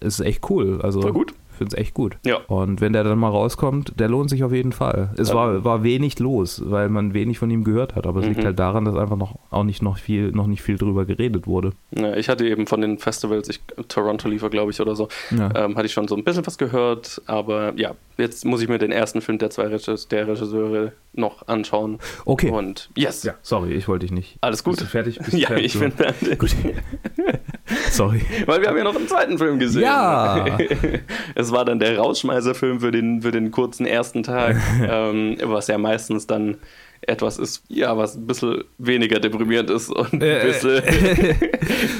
ist 0.00 0.20
echt 0.20 0.48
cool. 0.50 0.80
Also 0.82 1.02
Voll 1.02 1.12
gut. 1.12 1.32
Ich 1.52 1.58
finde 1.58 1.74
es 1.74 1.80
echt 1.80 1.94
gut. 1.94 2.18
Ja. 2.26 2.36
Und 2.48 2.82
wenn 2.82 2.92
der 2.92 3.02
dann 3.02 3.18
mal 3.18 3.30
rauskommt, 3.30 3.98
der 3.98 4.10
lohnt 4.10 4.28
sich 4.28 4.44
auf 4.44 4.52
jeden 4.52 4.72
Fall. 4.72 5.14
Es 5.16 5.30
Ja. 5.30 5.34
war, 5.36 5.64
war 5.64 5.82
wenig 5.82 6.18
los, 6.18 6.60
weil 6.66 6.90
man 6.90 7.14
wenig 7.14 7.38
von 7.38 7.48
ihm 7.48 7.64
gehört 7.64 7.94
hat. 7.94 8.06
Aber 8.06 8.20
es 8.20 8.26
liegt 8.26 8.40
Mhm. 8.40 8.44
halt 8.44 8.58
daran, 8.58 8.84
dass 8.84 8.94
einfach 8.94 9.16
noch 9.16 9.36
auch 9.50 9.64
nicht 9.64 9.80
noch 9.82 9.96
viel, 9.96 10.32
noch 10.32 10.48
nicht 10.48 10.60
viel 10.60 10.76
drüber 10.76 11.06
geredet 11.06 11.46
wurde. 11.46 11.70
Ja, 11.92 12.14
ich 12.14 12.28
hatte 12.28 12.46
eben 12.46 12.66
von 12.66 12.82
den 12.82 12.98
Festivals, 12.98 13.48
ich, 13.48 13.62
Toronto 13.88 14.28
liefer, 14.28 14.50
glaube 14.50 14.70
ich, 14.70 14.80
oder 14.82 14.94
so, 14.94 15.08
Ja. 15.30 15.48
ähm, 15.64 15.76
hatte 15.76 15.86
ich 15.86 15.94
schon 15.94 16.08
so 16.08 16.14
ein 16.14 16.24
bisschen 16.24 16.46
was 16.46 16.58
gehört. 16.58 17.22
Aber 17.24 17.72
ja, 17.76 17.94
jetzt 18.18 18.44
muss 18.44 18.60
ich 18.60 18.68
mir 18.68 18.76
den 18.76 18.92
ersten 18.92 19.22
Film 19.22 19.38
der 19.38 19.48
zwei 19.48 19.68
Regis 19.68 20.08
der 20.08 20.28
Regisseure 20.28 20.92
noch 21.14 21.48
anschauen. 21.48 22.00
Okay. 22.26 22.50
Und 22.50 22.90
yes, 22.96 23.22
ja, 23.22 23.32
sorry, 23.40 23.72
ich 23.72 23.88
wollte 23.88 24.04
dich 24.04 24.12
nicht. 24.12 24.36
alles 24.42 24.62
gut. 24.62 24.74
Bist 24.74 24.82
du 24.82 24.90
fertig? 24.90 25.18
Bist 25.20 25.32
ja, 25.38 25.46
fertig? 25.48 25.74
ich 25.74 25.80
bin 25.80 25.90
fertig. 25.90 26.38
Gut. 26.38 26.54
Sorry. 27.90 28.22
Weil 28.46 28.60
wir 28.60 28.68
haben 28.68 28.76
ja 28.76 28.84
noch 28.84 28.96
einen 28.96 29.08
zweiten 29.08 29.38
Film 29.38 29.58
gesehen. 29.58 29.82
Ja. 29.82 30.58
es 31.34 31.52
war 31.52 31.64
dann 31.64 31.78
der 31.78 31.98
Rausschmeißerfilm 31.98 32.80
für 32.80 32.90
den, 32.90 33.22
für 33.22 33.30
den 33.32 33.50
kurzen 33.50 33.86
ersten 33.86 34.22
Tag, 34.22 34.56
ähm, 34.88 35.36
was 35.42 35.66
ja 35.68 35.78
meistens 35.78 36.26
dann 36.26 36.56
etwas 37.02 37.38
ist, 37.38 37.62
ja, 37.68 37.96
was 37.96 38.16
ein 38.16 38.26
bisschen 38.26 38.64
weniger 38.78 39.20
deprimierend 39.20 39.70
ist 39.70 39.90
und 39.90 40.14
ein 40.14 40.22
Äh, 40.22 40.46
bisschen 40.46 40.82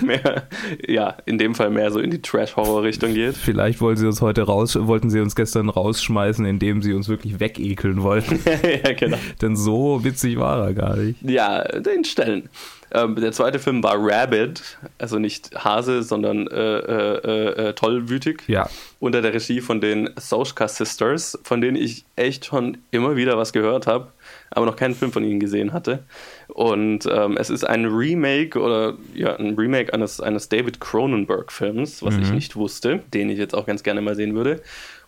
mehr, 0.06 0.48
ja, 0.88 1.16
in 1.26 1.38
dem 1.38 1.54
Fall 1.54 1.70
mehr 1.70 1.92
so 1.92 2.00
in 2.00 2.10
die 2.10 2.20
Trash-Horror-Richtung 2.22 3.14
geht. 3.14 3.36
Vielleicht 3.36 3.80
wollten 3.80 4.00
sie 4.00 4.06
uns 4.06 4.20
heute 4.22 4.42
raus, 4.42 4.76
wollten 4.80 5.10
sie 5.10 5.20
uns 5.20 5.36
gestern 5.36 5.68
rausschmeißen, 5.68 6.44
indem 6.46 6.82
sie 6.82 6.92
uns 6.94 7.08
wirklich 7.08 7.38
wegekeln 7.38 8.02
wollten. 8.02 8.40
ja, 8.84 8.92
genau. 8.94 9.18
Denn 9.42 9.54
so 9.54 10.02
witzig 10.02 10.38
war 10.38 10.66
er 10.66 10.74
gar 10.74 10.96
nicht. 10.96 11.22
Ja, 11.22 11.62
den 11.62 12.04
Stellen. 12.04 12.48
Ähm, 12.92 13.16
der 13.16 13.32
zweite 13.32 13.58
Film 13.58 13.82
war 13.82 13.96
Rabbit, 13.98 14.78
also 14.98 15.18
nicht 15.18 15.54
Hase, 15.56 16.02
sondern 16.02 16.46
äh, 16.46 16.78
äh, 16.78 17.16
äh, 17.16 17.68
äh, 17.68 17.72
tollwütig. 17.74 18.42
Ja. 18.46 18.68
Unter 19.00 19.22
der 19.22 19.34
Regie 19.34 19.60
von 19.60 19.80
den 19.80 20.10
Sochka 20.16 20.68
Sisters, 20.68 21.38
von 21.42 21.60
denen 21.60 21.76
ich 21.76 22.04
echt 22.14 22.46
schon 22.46 22.78
immer 22.90 23.16
wieder 23.16 23.36
was 23.36 23.52
gehört 23.52 23.86
habe, 23.86 24.12
aber 24.50 24.66
noch 24.66 24.76
keinen 24.76 24.94
Film 24.94 25.12
von 25.12 25.24
ihnen 25.24 25.40
gesehen 25.40 25.72
hatte. 25.72 26.04
Und 26.48 27.06
ähm, 27.10 27.36
es 27.36 27.50
ist 27.50 27.64
ein 27.64 27.86
Remake 27.86 28.58
oder 28.58 28.94
ja, 29.14 29.36
ein 29.36 29.56
Remake 29.56 29.92
eines, 29.92 30.20
eines 30.20 30.48
David 30.48 30.80
Cronenberg-Films, 30.80 32.02
was 32.02 32.16
ich 32.16 32.30
nicht 32.30 32.56
wusste, 32.56 33.00
den 33.12 33.28
ich 33.30 33.38
jetzt 33.38 33.54
auch 33.54 33.66
ganz 33.66 33.82
gerne 33.82 34.00
mal 34.00 34.14
sehen 34.14 34.34
würde. 34.34 34.62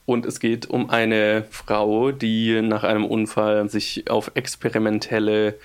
Und 0.05 0.25
es 0.25 0.41
geht 0.41 0.71
um 0.71 0.89
eine 0.89 1.45
Frau, 1.51 2.13
die 2.13 2.63
nach 2.63 2.83
einem 2.83 3.05
Unfall 3.05 3.69
sich 3.69 4.11
auf 4.11 4.31
experimentelle 4.35 5.57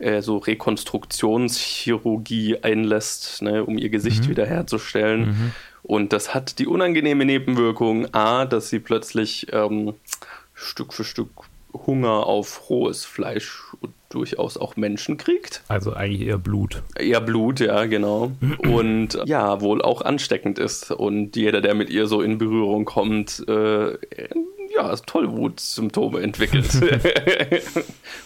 äh, 0.00 0.22
so 0.22 0.38
Rekonstruktionschirurgie 0.38 2.58
einlässt, 2.62 3.42
ne, 3.42 3.64
um 3.64 3.78
ihr 3.78 3.90
Gesicht 3.90 4.28
wiederherzustellen. 4.28 5.52
Und 5.82 6.12
das 6.12 6.34
hat 6.34 6.58
die 6.58 6.66
unangenehme 6.66 7.24
Nebenwirkung, 7.24 8.12
a, 8.12 8.44
dass 8.44 8.68
sie 8.68 8.78
plötzlich 8.78 9.46
ähm, 9.52 9.94
Stück 10.54 10.92
für 10.92 11.04
Stück 11.04 11.30
Hunger 11.72 12.26
auf 12.26 12.70
rohes 12.70 13.04
Fleisch 13.04 13.62
und 13.80 13.92
durchaus 14.08 14.56
auch 14.56 14.76
Menschen 14.76 15.16
kriegt. 15.16 15.62
Also 15.68 15.92
eigentlich 15.92 16.26
eher 16.26 16.38
Blut. 16.38 16.82
Ja, 17.00 17.20
Blut, 17.20 17.60
ja, 17.60 17.84
genau. 17.84 18.32
Und 18.58 19.18
ja, 19.26 19.60
wohl 19.60 19.82
auch 19.82 20.00
ansteckend 20.00 20.58
ist. 20.58 20.90
Und 20.90 21.36
jeder, 21.36 21.60
der 21.60 21.74
mit 21.74 21.90
ihr 21.90 22.06
so 22.06 22.22
in 22.22 22.38
Berührung 22.38 22.86
kommt, 22.86 23.44
äh, 23.48 23.98
ja, 24.78 24.94
Tollwut-Symptome 24.96 26.20
entwickelt. 26.20 26.70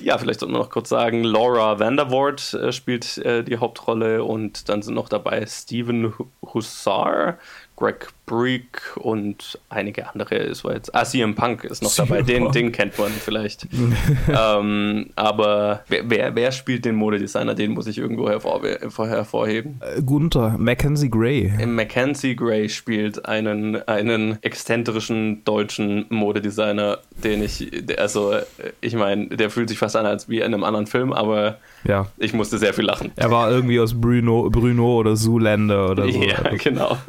ja, 0.01 0.19
vielleicht 0.19 0.41
sollte 0.41 0.53
man 0.53 0.61
noch 0.61 0.71
kurz 0.71 0.91
sagen, 0.91 1.25
Laura 1.25 1.79
Vandervoort 1.79 2.55
äh, 2.55 2.73
spielt 2.73 3.19
äh, 3.19 3.43
die 3.43 3.57
Hauptrolle 3.57 4.23
und 4.23 4.69
dann 4.69 4.83
sind 4.83 4.95
noch 4.95 5.09
dabei 5.09 5.47
Steven 5.47 6.13
Hussar, 6.43 7.39
Greg 7.83 8.13
Break 8.27 8.97
und 8.97 9.59
einige 9.69 10.09
andere. 10.09 10.37
Es 10.37 10.65
war 10.65 10.75
jetzt, 10.75 10.95
ah, 10.95 11.05
CM 11.05 11.35
Punk 11.35 11.65
ist 11.65 11.83
noch 11.83 11.95
dabei, 11.95 12.23
den, 12.23 12.53
den 12.53 12.71
kennt 12.71 12.97
man 12.97 13.11
vielleicht. 13.11 13.67
ähm, 14.29 15.11
aber 15.17 15.83
wer, 15.89 16.09
wer, 16.09 16.35
wer, 16.37 16.53
spielt 16.53 16.85
den 16.85 16.95
Modedesigner? 16.95 17.55
Den 17.55 17.73
muss 17.73 17.89
ich 17.89 17.99
irgendwo 17.99 18.29
hervor, 18.29 18.63
hervorheben. 18.63 19.81
Äh, 19.81 20.01
Gunther, 20.03 20.57
Mackenzie 20.57 21.11
Gray. 21.11 21.53
Mackenzie 21.67 22.37
Gray 22.37 22.69
spielt 22.69 23.27
einen, 23.27 23.77
einen 23.89 24.39
exzentrischen 24.43 25.45
deutschen 25.45 26.07
Modedesigner, 26.09 26.99
den 27.25 27.43
ich, 27.43 27.71
also 27.99 28.37
ich 28.81 28.95
meine, 28.95 29.27
der 29.29 29.51
fühlt 29.51 29.69
sich 29.69 29.79
fast 29.79 29.97
an 29.97 30.07
als 30.07 30.29
wie 30.29 30.39
in 30.39 30.45
einem 30.45 30.63
anderen 30.63 30.87
Film, 30.87 31.13
aber 31.13 31.59
ja. 31.85 32.07
ich 32.19 32.33
musste 32.33 32.59
sehr 32.59 32.73
viel 32.73 32.85
lachen. 32.85 33.11
Er 33.17 33.33
war 33.33 33.51
irgendwie 33.51 33.81
aus 33.81 34.01
Bruno, 34.01 34.49
Bruno 34.49 35.01
oder 35.01 35.17
Zoolander 35.17 35.91
oder 35.91 36.11
so. 36.11 36.23
Ja, 36.23 36.41
genau. 36.57 36.97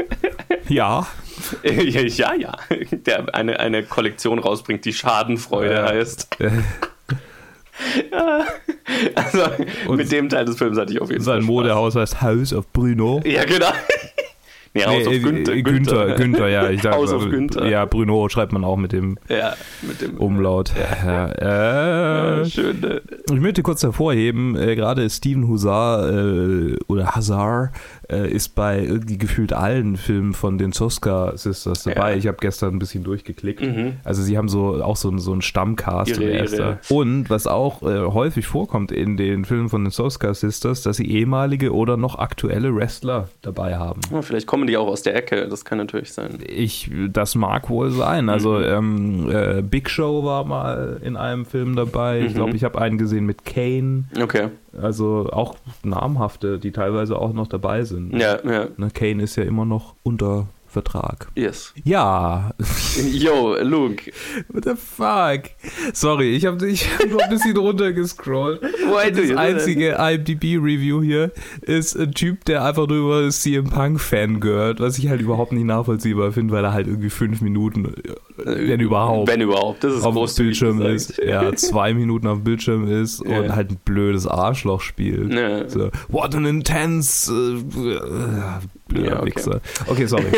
Ja. 0.69 1.07
ja, 1.63 2.33
ja. 2.33 2.57
Der 2.91 3.33
eine, 3.33 3.59
eine 3.59 3.83
Kollektion 3.83 4.39
rausbringt, 4.39 4.85
die 4.85 4.93
Schadenfreude 4.93 5.73
ja. 5.73 5.87
heißt. 5.87 6.37
ja. 8.11 8.45
Also 9.15 9.43
Und 9.87 9.97
mit 9.97 10.11
dem 10.11 10.29
Teil 10.29 10.45
des 10.45 10.57
Films 10.57 10.77
hatte 10.77 10.93
ich 10.93 11.01
auf 11.01 11.09
jeden 11.09 11.23
Fall. 11.23 11.35
Sein 11.35 11.43
Modehaus 11.43 11.95
heißt 11.95 12.21
House 12.21 12.53
of 12.53 12.71
Bruno. 12.71 13.21
Ja, 13.25 13.43
genau. 13.45 13.71
Nee, 14.73 14.85
House 14.85 15.05
nee, 15.07 15.17
of 15.17 15.23
Günther. 15.23 15.61
Günther, 15.61 16.15
Günther, 16.15 16.47
ja. 16.49 16.69
Ich 16.69 16.81
sag, 16.83 16.93
House 16.93 17.13
of 17.13 17.29
Günther. 17.29 17.67
Ja, 17.67 17.85
Bruno 17.85 18.27
schreibt 18.29 18.53
man 18.53 18.63
auch 18.63 18.77
mit 18.77 18.91
dem, 18.91 19.17
ja, 19.29 19.53
mit 19.81 20.01
dem 20.01 20.17
Umlaut. 20.17 20.71
Ja. 20.75 21.13
Äh, 21.43 22.39
ja, 22.39 22.45
schön. 22.45 22.79
Ne? 22.79 23.01
Ich 23.31 23.39
möchte 23.39 23.63
kurz 23.63 23.83
hervorheben, 23.83 24.55
äh, 24.55 24.75
gerade 24.75 25.09
Steven 25.09 25.47
Husar 25.47 26.09
äh, 26.09 26.77
oder 26.87 27.15
Hazar 27.15 27.71
äh, 28.09 28.31
ist 28.31 28.55
bei 28.55 28.83
irgendwie 28.83 29.17
gefühlt 29.17 29.53
allen 29.53 29.97
Filmen 29.97 30.33
von 30.33 30.57
den 30.57 30.71
Soska 30.71 31.35
Sisters 31.35 31.83
dabei. 31.83 32.17
Ich 32.17 32.27
habe 32.27 32.37
gestern 32.39 32.75
ein 32.75 32.79
bisschen 32.79 33.03
durchgeklickt. 33.03 33.61
Mhm. 33.61 33.93
Also 34.03 34.21
sie 34.21 34.37
haben 34.37 34.49
so 34.49 34.83
auch 34.83 34.95
so, 34.95 35.15
so 35.17 35.31
einen 35.31 35.41
Stammcast. 35.41 36.11
Ihre, 36.11 36.45
ihre. 36.45 36.79
Und 36.89 37.29
was 37.29 37.47
auch 37.47 37.81
äh, 37.83 38.05
häufig 38.05 38.45
vorkommt 38.45 38.91
in 38.91 39.17
den 39.17 39.45
Filmen 39.45 39.69
von 39.69 39.83
den 39.83 39.91
Soska 39.91 40.33
Sisters, 40.33 40.83
dass 40.83 40.97
sie 40.97 41.09
ehemalige 41.09 41.73
oder 41.73 41.97
noch 41.97 42.17
aktuelle 42.17 42.75
Wrestler 42.75 43.29
dabei 43.41 43.77
haben. 43.77 44.01
Ja, 44.11 44.21
vielleicht 44.21 44.47
kommen 44.47 44.62
die 44.67 44.77
auch 44.77 44.87
aus 44.87 45.03
der 45.03 45.15
Ecke, 45.15 45.47
das 45.47 45.65
kann 45.65 45.77
natürlich 45.77 46.13
sein. 46.13 46.39
Ich, 46.47 46.89
das 47.09 47.35
mag 47.35 47.69
wohl 47.69 47.91
sein. 47.91 48.29
Also 48.29 48.53
mhm. 48.53 48.63
ähm, 48.63 49.31
äh, 49.31 49.61
Big 49.61 49.89
Show 49.89 50.23
war 50.23 50.43
mal 50.45 50.99
in 51.03 51.15
einem 51.15 51.45
Film 51.45 51.75
dabei. 51.75 52.19
Mhm. 52.19 52.25
Ich 52.27 52.33
glaube, 52.33 52.55
ich 52.55 52.63
habe 52.63 52.79
einen 52.79 52.97
gesehen 52.97 53.25
mit 53.25 53.45
Kane. 53.45 54.05
Okay. 54.21 54.49
Also 54.79 55.29
auch 55.31 55.55
namhafte, 55.83 56.59
die 56.59 56.71
teilweise 56.71 57.17
auch 57.17 57.33
noch 57.33 57.47
dabei 57.47 57.83
sind. 57.83 58.13
Ja, 58.13 58.39
ja. 58.43 58.67
Ne, 58.77 58.89
Kane 58.93 59.21
ist 59.21 59.35
ja 59.35 59.43
immer 59.43 59.65
noch 59.65 59.95
unter 60.03 60.47
Vertrag. 60.73 61.27
Yes. 61.35 61.71
Ja. 61.83 62.51
Yo, 63.11 63.55
Luke. 63.61 64.11
What 64.51 64.65
the 64.65 64.75
fuck? 64.75 65.51
Sorry, 65.93 66.35
ich 66.35 66.45
habe 66.45 66.67
ich 66.67 66.89
hab 66.97 67.07
nur 67.07 67.23
ein 67.23 67.29
bisschen 67.29 67.55
runtergescrollt. 67.55 68.61
das 68.61 69.37
einzige 69.37 69.91
IMDb-Review 69.99 71.03
hier 71.03 71.31
ist 71.61 71.95
ein 71.95 72.11
Typ, 72.13 72.45
der 72.45 72.65
einfach 72.65 72.87
nur 72.87 72.97
über 72.97 73.29
CM 73.29 73.69
Punk 73.69 74.01
Fan 74.01 74.39
gehört, 74.39 74.79
was 74.79 74.97
ich 74.97 75.09
halt 75.09 75.21
überhaupt 75.21 75.51
nicht 75.51 75.65
nachvollziehbar 75.65 76.31
finde, 76.31 76.53
weil 76.53 76.63
er 76.63 76.73
halt 76.73 76.87
irgendwie 76.87 77.11
fünf 77.11 77.41
Minuten, 77.41 77.85
äh, 77.85 78.67
wenn 78.67 78.79
überhaupt, 78.79 79.29
wenn 79.29 79.41
überhaupt, 79.41 79.83
das 79.83 79.93
ist 79.93 80.03
auf 80.03 80.15
dem 80.15 80.45
Bildschirm 80.45 80.81
ist, 80.81 81.21
ja, 81.23 81.53
zwei 81.55 81.93
Minuten 81.93 82.25
auf 82.25 82.39
dem 82.39 82.43
Bildschirm 82.43 82.87
ist 82.87 83.21
und 83.21 83.29
yeah. 83.29 83.55
halt 83.55 83.69
ein 83.69 83.77
blödes 83.85 84.25
Arschloch 84.25 84.81
spielt. 84.81 85.31
Yeah. 85.31 85.69
So, 85.69 85.91
what 86.09 86.33
an 86.33 86.45
intense, 86.45 87.31
uh, 87.31 88.59
blöder 88.93 89.09
ja, 89.09 89.19
okay. 89.19 89.35
Wichser. 89.35 89.61
Okay, 89.87 90.05
sorry. 90.05 90.25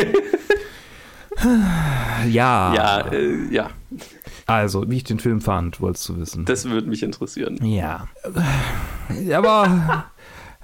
ja. 2.30 2.74
Ja, 2.74 3.00
äh, 3.12 3.34
ja. 3.50 3.70
Also, 4.46 4.88
wie 4.88 4.96
ich 4.98 5.04
den 5.04 5.18
Film 5.18 5.40
fand, 5.40 5.80
wolltest 5.80 6.08
du 6.08 6.18
wissen. 6.18 6.44
Das 6.44 6.68
würde 6.68 6.88
mich 6.88 7.02
interessieren. 7.02 7.58
Ja. 7.64 8.06
Aber. 9.34 10.06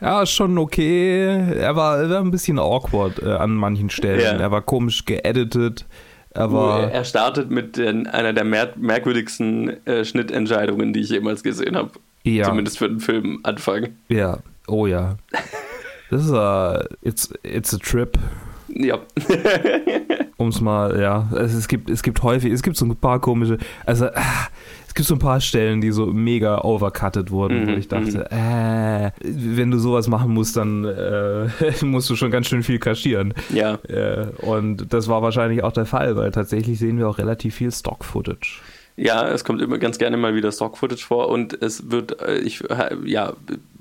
Ja, 0.00 0.26
schon 0.26 0.58
okay. 0.58 1.26
Er 1.26 1.76
war, 1.76 1.98
er 1.98 2.10
war 2.10 2.20
ein 2.20 2.32
bisschen 2.32 2.58
awkward 2.58 3.22
äh, 3.22 3.30
an 3.30 3.54
manchen 3.54 3.88
Stellen. 3.88 4.20
Ja. 4.20 4.32
Er 4.42 4.50
war 4.50 4.60
komisch 4.62 5.04
geeditet. 5.04 5.86
Aber 6.34 6.90
er 6.90 7.04
startet 7.04 7.50
mit 7.50 7.76
den, 7.76 8.06
einer 8.06 8.32
der 8.32 8.44
mer 8.44 8.72
merkwürdigsten 8.76 9.86
äh, 9.86 10.04
Schnittentscheidungen, 10.04 10.92
die 10.92 11.00
ich 11.00 11.10
jemals 11.10 11.42
gesehen 11.42 11.76
habe. 11.76 11.90
Ja. 12.24 12.44
Zumindest 12.44 12.78
für 12.78 12.88
den 12.88 13.00
Film 13.00 13.40
Anfang. 13.42 13.88
Ja, 14.08 14.38
oh 14.66 14.86
ja. 14.86 15.16
Das 16.12 16.26
ist 16.26 16.32
a, 16.32 16.84
it's, 17.00 17.32
it's 17.42 17.72
a 17.72 17.78
trip. 17.78 18.18
Ja. 18.68 18.98
um 20.36 20.48
es 20.48 20.60
mal, 20.60 21.00
ja. 21.00 21.26
Also 21.32 21.56
es 21.56 21.68
gibt, 21.68 21.88
es 21.88 22.02
gibt 22.02 22.22
häufig, 22.22 22.52
es 22.52 22.62
gibt 22.62 22.76
so 22.76 22.84
ein 22.84 22.94
paar 22.96 23.18
komische, 23.18 23.56
also 23.86 24.08
ah, 24.08 24.48
es 24.86 24.92
gibt 24.92 25.08
so 25.08 25.14
ein 25.14 25.20
paar 25.20 25.40
Stellen, 25.40 25.80
die 25.80 25.90
so 25.90 26.04
mega 26.04 26.60
overcutted 26.60 27.30
wurden, 27.30 27.64
mhm, 27.64 27.68
wo 27.68 27.72
ich 27.78 27.88
dachte, 27.88 28.28
mhm. 28.30 28.36
äh, 28.36 29.10
wenn 29.22 29.70
du 29.70 29.78
sowas 29.78 30.06
machen 30.06 30.34
musst, 30.34 30.54
dann 30.58 30.84
äh, 30.84 31.48
musst 31.82 32.10
du 32.10 32.16
schon 32.16 32.30
ganz 32.30 32.46
schön 32.46 32.62
viel 32.62 32.78
kaschieren. 32.78 33.32
Ja. 33.48 33.78
Äh, 33.88 34.26
und 34.42 34.92
das 34.92 35.08
war 35.08 35.22
wahrscheinlich 35.22 35.64
auch 35.64 35.72
der 35.72 35.86
Fall, 35.86 36.16
weil 36.16 36.30
tatsächlich 36.30 36.78
sehen 36.78 36.98
wir 36.98 37.08
auch 37.08 37.16
relativ 37.16 37.54
viel 37.54 37.72
Stock-Footage. 37.72 38.60
Ja, 38.96 39.26
es 39.28 39.44
kommt 39.44 39.62
immer 39.62 39.78
ganz 39.78 39.96
gerne 39.96 40.18
mal 40.18 40.34
wieder 40.34 40.52
Stock-Footage 40.52 41.06
vor 41.06 41.30
und 41.30 41.62
es 41.62 41.90
wird, 41.90 42.20
äh, 42.20 42.36
ich, 42.36 42.62
ja, 43.06 43.32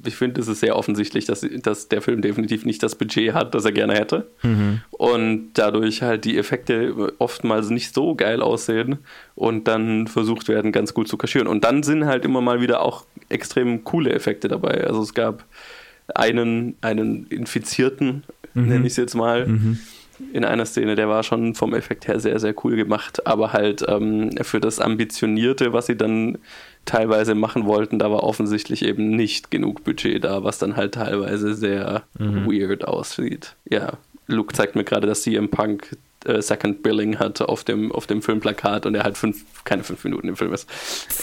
ich 0.05 0.15
finde, 0.15 0.41
es 0.41 0.47
ist 0.47 0.59
sehr 0.59 0.75
offensichtlich, 0.75 1.25
dass, 1.25 1.45
dass 1.63 1.87
der 1.87 2.01
Film 2.01 2.21
definitiv 2.21 2.65
nicht 2.65 2.81
das 2.83 2.95
Budget 2.95 3.33
hat, 3.33 3.53
das 3.55 3.65
er 3.65 3.71
gerne 3.71 3.93
hätte. 3.93 4.27
Mhm. 4.41 4.81
Und 4.91 5.51
dadurch 5.53 6.01
halt 6.01 6.25
die 6.25 6.37
Effekte 6.37 7.13
oftmals 7.19 7.69
nicht 7.69 7.93
so 7.93 8.15
geil 8.15 8.41
aussehen 8.41 8.99
und 9.35 9.67
dann 9.67 10.07
versucht 10.07 10.47
werden, 10.47 10.71
ganz 10.71 10.93
gut 10.93 11.07
zu 11.07 11.17
kaschieren. 11.17 11.47
Und 11.47 11.63
dann 11.63 11.83
sind 11.83 12.05
halt 12.05 12.25
immer 12.25 12.41
mal 12.41 12.61
wieder 12.61 12.81
auch 12.81 13.05
extrem 13.29 13.83
coole 13.83 14.11
Effekte 14.11 14.47
dabei. 14.47 14.85
Also 14.85 15.01
es 15.01 15.13
gab 15.13 15.45
einen, 16.13 16.75
einen 16.81 17.27
Infizierten, 17.27 18.23
mhm. 18.53 18.67
nenne 18.67 18.87
ich 18.87 18.93
es 18.93 18.97
jetzt 18.97 19.15
mal. 19.15 19.47
Mhm 19.47 19.79
in 20.33 20.45
einer 20.45 20.65
Szene, 20.65 20.95
der 20.95 21.09
war 21.09 21.23
schon 21.23 21.55
vom 21.55 21.73
Effekt 21.73 22.07
her 22.07 22.19
sehr, 22.19 22.39
sehr 22.39 22.53
cool 22.63 22.75
gemacht, 22.75 23.25
aber 23.25 23.53
halt 23.53 23.83
ähm, 23.87 24.31
für 24.41 24.59
das 24.59 24.79
Ambitionierte, 24.79 25.73
was 25.73 25.87
sie 25.87 25.97
dann 25.97 26.37
teilweise 26.85 27.35
machen 27.35 27.65
wollten, 27.65 27.99
da 27.99 28.11
war 28.11 28.23
offensichtlich 28.23 28.83
eben 28.83 29.11
nicht 29.15 29.51
genug 29.51 29.83
Budget 29.83 30.23
da, 30.23 30.43
was 30.43 30.57
dann 30.57 30.75
halt 30.75 30.95
teilweise 30.95 31.53
sehr 31.53 32.03
mhm. 32.17 32.45
weird 32.45 32.85
aussieht. 32.85 33.55
Ja, 33.69 33.93
Luke 34.27 34.53
zeigt 34.53 34.75
mir 34.75 34.83
gerade, 34.83 35.07
dass 35.07 35.21
CM 35.21 35.49
Punk 35.49 35.95
äh, 36.25 36.41
Second 36.41 36.83
Billing 36.83 37.19
hat 37.19 37.41
auf 37.41 37.63
dem, 37.63 37.91
auf 37.91 38.07
dem 38.07 38.21
Filmplakat 38.21 38.85
und 38.85 38.95
er 38.95 39.03
halt 39.03 39.17
fünf, 39.17 39.43
keine 39.63 39.83
fünf 39.83 40.03
Minuten 40.03 40.27
im 40.27 40.35
Film 40.35 40.53
ist. 40.53 40.67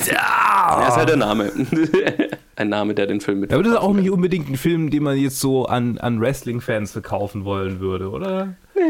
Ja! 0.07 0.81
Er 0.81 0.89
ist 0.89 0.97
halt 0.97 1.09
der 1.09 1.17
Name. 1.17 1.53
ein 2.57 2.69
Name, 2.69 2.95
der 2.95 3.07
den 3.07 3.21
Film 3.21 3.41
mit. 3.41 3.53
Aber 3.53 3.63
das 3.63 3.73
ist 3.73 3.79
auch 3.79 3.95
nicht 3.95 4.11
unbedingt 4.11 4.49
ein 4.49 4.57
Film, 4.57 4.91
den 4.91 5.03
man 5.03 5.17
jetzt 5.17 5.41
so 5.41 5.67
an, 5.67 5.99
an 5.99 6.21
Wrestling-Fans 6.21 6.93
verkaufen 6.93 7.45
wollen 7.45 7.81
würde, 7.81 8.11
oder? 8.11 8.55
Nee. 8.75 8.83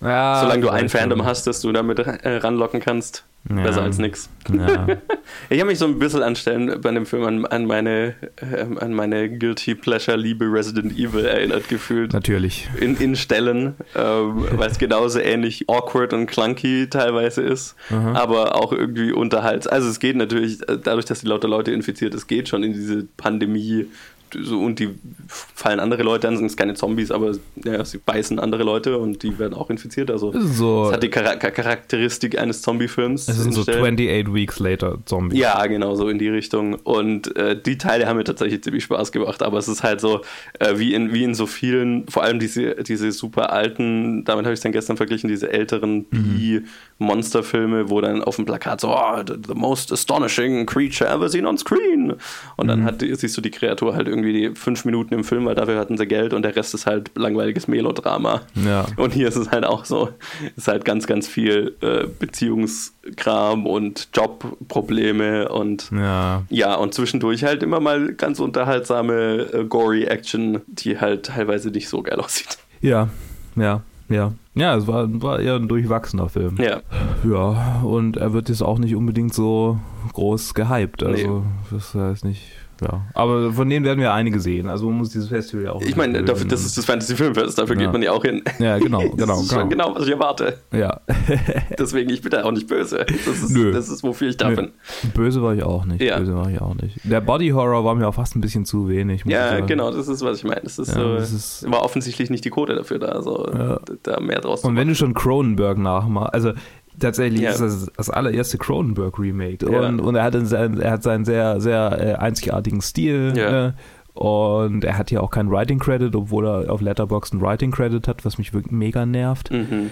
Ja, 0.00 0.40
Solange 0.42 0.62
du 0.62 0.68
ein 0.68 0.88
Fandom 0.88 1.24
hast, 1.24 1.48
das 1.48 1.60
du 1.60 1.72
damit 1.72 1.98
äh, 1.98 2.36
ranlocken 2.36 2.78
kannst. 2.78 3.24
Ja. 3.48 3.62
Besser 3.62 3.82
als 3.82 3.98
nix. 3.98 4.28
Ja. 4.52 4.86
ich 5.48 5.60
habe 5.60 5.70
mich 5.70 5.78
so 5.78 5.86
ein 5.86 5.98
bisschen 5.98 6.22
anstellen 6.22 6.80
bei 6.80 6.90
dem 6.90 7.06
Film 7.06 7.24
an, 7.24 7.46
an 7.46 7.66
meine, 7.66 8.14
äh, 8.36 8.60
an 8.78 8.92
meine 8.92 9.30
Guilty 9.30 9.74
Pleasure 9.74 10.16
Liebe 10.16 10.44
Resident 10.44 10.98
Evil 10.98 11.24
erinnert 11.24 11.68
gefühlt. 11.68 12.12
Natürlich. 12.12 12.68
In, 12.80 12.96
in 12.96 13.16
Stellen, 13.16 13.74
ähm, 13.94 14.46
weil 14.52 14.70
es 14.70 14.78
genauso 14.78 15.18
ähnlich 15.18 15.64
awkward 15.68 16.12
und 16.12 16.26
clunky 16.26 16.88
teilweise 16.90 17.42
ist, 17.42 17.74
mhm. 17.88 18.16
aber 18.16 18.56
auch 18.56 18.72
irgendwie 18.72 19.12
unterhalts. 19.12 19.66
Also 19.66 19.88
es 19.88 19.98
geht 19.98 20.16
natürlich, 20.16 20.60
äh, 20.68 20.78
dadurch, 20.82 21.06
dass 21.06 21.20
die 21.20 21.26
lauter 21.26 21.48
Leute 21.48 21.72
infiziert, 21.72 22.14
es 22.14 22.26
geht 22.26 22.48
schon 22.48 22.62
in 22.62 22.72
diese 22.72 23.06
Pandemie 23.16 23.86
so, 24.34 24.60
und 24.60 24.78
die 24.78 24.90
fallen 25.28 25.80
andere 25.80 26.02
Leute 26.02 26.28
an, 26.28 26.36
sind 26.36 26.56
keine 26.56 26.74
Zombies, 26.74 27.10
aber 27.10 27.32
ja, 27.64 27.84
sie 27.84 27.98
beißen 27.98 28.38
andere 28.38 28.62
Leute 28.62 28.98
und 28.98 29.22
die 29.22 29.38
werden 29.38 29.54
auch 29.54 29.70
infiziert. 29.70 30.10
Also 30.10 30.32
so, 30.38 30.84
das 30.84 30.94
hat 30.94 31.02
die 31.02 31.10
Char 31.10 31.36
Charakteristik 31.36 32.38
eines 32.38 32.62
Zombie-Films. 32.62 33.28
Es 33.28 33.36
sind 33.36 33.52
so 33.52 33.62
28 33.62 34.32
Weeks 34.32 34.58
Later 34.58 34.98
Zombies. 35.04 35.38
Ja, 35.38 35.66
genau, 35.66 35.94
so 35.94 36.08
in 36.08 36.18
die 36.18 36.28
Richtung. 36.28 36.74
Und 36.74 37.36
äh, 37.36 37.60
die 37.60 37.78
Teile 37.78 38.06
haben 38.06 38.16
mir 38.16 38.24
tatsächlich 38.24 38.62
ziemlich 38.62 38.84
Spaß 38.84 39.12
gemacht, 39.12 39.42
aber 39.42 39.58
es 39.58 39.68
ist 39.68 39.82
halt 39.82 40.00
so, 40.00 40.20
äh, 40.58 40.78
wie, 40.78 40.94
in, 40.94 41.12
wie 41.12 41.24
in 41.24 41.34
so 41.34 41.46
vielen, 41.46 42.06
vor 42.08 42.22
allem 42.22 42.38
diese, 42.38 42.76
diese 42.76 43.12
super 43.12 43.52
alten, 43.52 44.24
damit 44.24 44.44
habe 44.44 44.52
ich 44.52 44.58
es 44.58 44.62
dann 44.62 44.72
gestern 44.72 44.96
verglichen, 44.96 45.28
diese 45.28 45.52
älteren 45.52 46.06
mhm. 46.10 46.66
Monsterfilme, 46.98 47.90
wo 47.90 48.00
dann 48.00 48.22
auf 48.22 48.36
dem 48.36 48.44
Plakat 48.44 48.80
so, 48.80 48.88
oh, 48.88 49.22
the, 49.26 49.34
the, 49.46 49.54
most 49.54 49.92
astonishing 49.92 50.66
creature 50.66 51.08
ever 51.08 51.28
seen 51.28 51.46
on 51.46 51.56
screen. 51.56 52.14
Und 52.56 52.68
dann 52.68 52.80
mhm. 52.80 52.84
hat, 52.84 53.00
siehst 53.00 53.36
du 53.36 53.40
die 53.40 53.50
Kreatur 53.50 53.94
halt 53.94 54.08
irgendwie 54.08 54.17
die 54.22 54.50
fünf 54.54 54.84
Minuten 54.84 55.14
im 55.14 55.24
Film, 55.24 55.44
weil 55.46 55.54
dafür 55.54 55.78
hatten 55.78 55.96
sie 55.96 56.06
Geld 56.06 56.32
und 56.32 56.42
der 56.42 56.54
Rest 56.56 56.74
ist 56.74 56.86
halt 56.86 57.10
langweiliges 57.16 57.68
Melodrama. 57.68 58.42
Ja. 58.54 58.86
Und 58.96 59.12
hier 59.12 59.28
ist 59.28 59.36
es 59.36 59.50
halt 59.50 59.64
auch 59.64 59.84
so, 59.84 60.10
es 60.56 60.58
ist 60.58 60.68
halt 60.68 60.84
ganz, 60.84 61.06
ganz 61.06 61.28
viel 61.28 61.76
äh, 61.80 62.06
Beziehungskram 62.06 63.66
und 63.66 64.08
Jobprobleme 64.14 65.48
und 65.48 65.90
ja. 65.92 66.42
ja, 66.50 66.74
und 66.74 66.94
zwischendurch 66.94 67.44
halt 67.44 67.62
immer 67.62 67.80
mal 67.80 68.12
ganz 68.14 68.40
unterhaltsame 68.40 69.46
äh, 69.52 69.64
gory 69.64 70.04
Action, 70.04 70.60
die 70.66 70.98
halt 70.98 71.26
teilweise 71.26 71.70
nicht 71.70 71.88
so 71.88 72.02
geil 72.02 72.20
aussieht. 72.20 72.58
Ja, 72.80 73.08
ja. 73.56 73.82
Ja, 74.10 74.32
ja, 74.54 74.74
es 74.74 74.86
war, 74.86 75.06
war 75.22 75.38
eher 75.38 75.56
ein 75.56 75.68
durchwachsener 75.68 76.30
Film. 76.30 76.56
Ja. 76.56 76.80
Ja, 77.28 77.80
und 77.82 78.16
er 78.16 78.32
wird 78.32 78.48
jetzt 78.48 78.62
auch 78.62 78.78
nicht 78.78 78.96
unbedingt 78.96 79.34
so 79.34 79.78
groß 80.14 80.54
gehypt. 80.54 81.02
Also, 81.02 81.44
das 81.70 81.94
heißt 81.94 82.24
nicht. 82.24 82.42
Ja, 82.80 83.02
aber 83.14 83.52
von 83.52 83.68
denen 83.68 83.84
werden 83.84 83.98
wir 84.00 84.12
einige 84.12 84.38
sehen. 84.40 84.68
Also 84.68 84.86
man 84.88 84.98
muss 84.98 85.10
dieses 85.10 85.28
Festival 85.28 85.64
ja 85.64 85.72
auch. 85.72 85.82
Ich 85.82 85.96
meine, 85.96 86.22
dafür, 86.22 86.46
das 86.46 86.64
ist 86.64 86.76
das 86.78 86.84
Fantasy 86.84 87.16
Filmfest, 87.16 87.58
dafür 87.58 87.74
Ja. 87.76 87.82
geht 87.82 87.92
man 87.92 88.02
ja 88.02 88.12
auch 88.12 88.22
hin. 88.24 88.42
Ja, 88.58 88.78
genau, 88.78 89.00
genau, 89.16 89.26
das 89.34 89.42
ist 89.42 89.52
schon 89.52 89.68
genau. 89.68 89.86
genau, 89.88 89.98
was 89.98 90.06
ich 90.06 90.12
erwarte. 90.12 90.58
Ja, 90.72 91.00
Deswegen, 91.78 92.10
ich 92.10 92.20
bin 92.22 92.30
da 92.30 92.44
auch 92.44 92.52
nicht 92.52 92.68
böse. 92.68 93.04
Das 93.08 93.26
ist, 93.42 93.50
Nö. 93.50 93.72
das 93.72 93.88
ist 93.88 94.02
wofür 94.02 94.28
ich 94.28 94.36
da 94.36 94.50
Nö. 94.50 94.56
bin. 94.56 94.70
böse 95.14 95.42
war 95.42 95.54
ich 95.54 95.62
auch 95.62 95.84
nicht. 95.84 96.02
Ja. 96.02 96.18
Böse 96.18 96.34
war 96.36 96.50
ich 96.50 96.60
auch 96.60 96.74
nicht. 96.74 96.98
Der 97.04 97.20
Body 97.20 97.48
Horror 97.50 97.84
war 97.84 97.94
mir 97.94 98.06
auch 98.08 98.14
fast 98.14 98.36
ein 98.36 98.40
bisschen 98.40 98.64
zu 98.64 98.88
wenig. 98.88 99.24
Ja, 99.26 99.60
genau, 99.60 99.90
das 99.90 100.08
ist, 100.08 100.22
was 100.24 100.38
ich 100.38 100.44
meine. 100.44 100.60
Das 100.62 100.78
ist 100.78 100.88
Ja, 100.88 100.94
so, 101.00 101.14
das 101.14 101.32
ist- 101.32 101.70
war 101.70 101.82
offensichtlich 101.82 102.30
nicht 102.30 102.44
die 102.44 102.50
Quote 102.50 102.74
dafür 102.74 102.98
da, 102.98 103.06
also 103.08 103.46
Ja. 103.52 103.80
da 104.02 104.20
mehr 104.20 104.40
draus 104.40 104.64
Und 104.64 104.76
wenn 104.76 104.88
du 104.88 104.94
schon 104.94 105.14
Cronenberg 105.14 105.78
nachmachst, 105.78 106.34
also 106.34 106.52
tatsächlich 106.98 107.42
Ja. 107.42 107.50
ist 107.50 107.60
das 107.60 107.90
das 107.96 108.10
allererste 108.10 108.58
Cronenberg-Remake. 108.58 109.70
Ja. 109.70 109.88
Und, 109.88 110.00
und 110.00 110.14
er, 110.14 110.24
hat 110.24 110.34
einen, 110.36 110.46
sehr- 110.46 110.70
er 110.80 110.90
hat 110.92 111.02
seinen 111.02 111.24
sehr, 111.24 111.60
sehr 111.60 111.98
äh, 112.00 112.14
einzigartigen 112.14 112.80
Stil. 112.80 113.32
Ja. 113.36 113.66
Äh, 113.68 113.72
und 114.14 114.82
er 114.82 114.98
hat 114.98 115.10
hier 115.10 115.22
auch 115.22 115.30
keinen 115.30 115.48
Writing 115.48 115.78
Credit, 115.78 116.16
obwohl 116.16 116.44
er 116.44 116.72
auf 116.72 116.80
Letterboxd 116.80 117.34
einen 117.34 117.40
Writing 117.42 117.70
Credit 117.70 118.08
hat, 118.08 118.24
was 118.24 118.36
mich 118.36 118.52
wirklich 118.52 118.72
mega 118.72 119.06
nervt. 119.06 119.52
Mhm. 119.52 119.90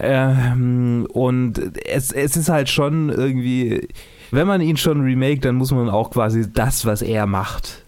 Ähm, 0.00 1.06
und 1.12 1.58
es, 1.86 2.12
es 2.12 2.36
ist 2.36 2.48
halt 2.48 2.68
schon 2.68 3.08
irgendwie, 3.08 3.88
wenn 4.30 4.46
man 4.46 4.60
ihn 4.60 4.76
schon 4.76 5.00
remake, 5.00 5.40
dann 5.40 5.56
muss 5.56 5.72
man 5.72 5.88
auch 5.88 6.10
quasi 6.10 6.50
das, 6.52 6.86
was 6.86 7.02
er 7.02 7.26
macht, 7.26 7.84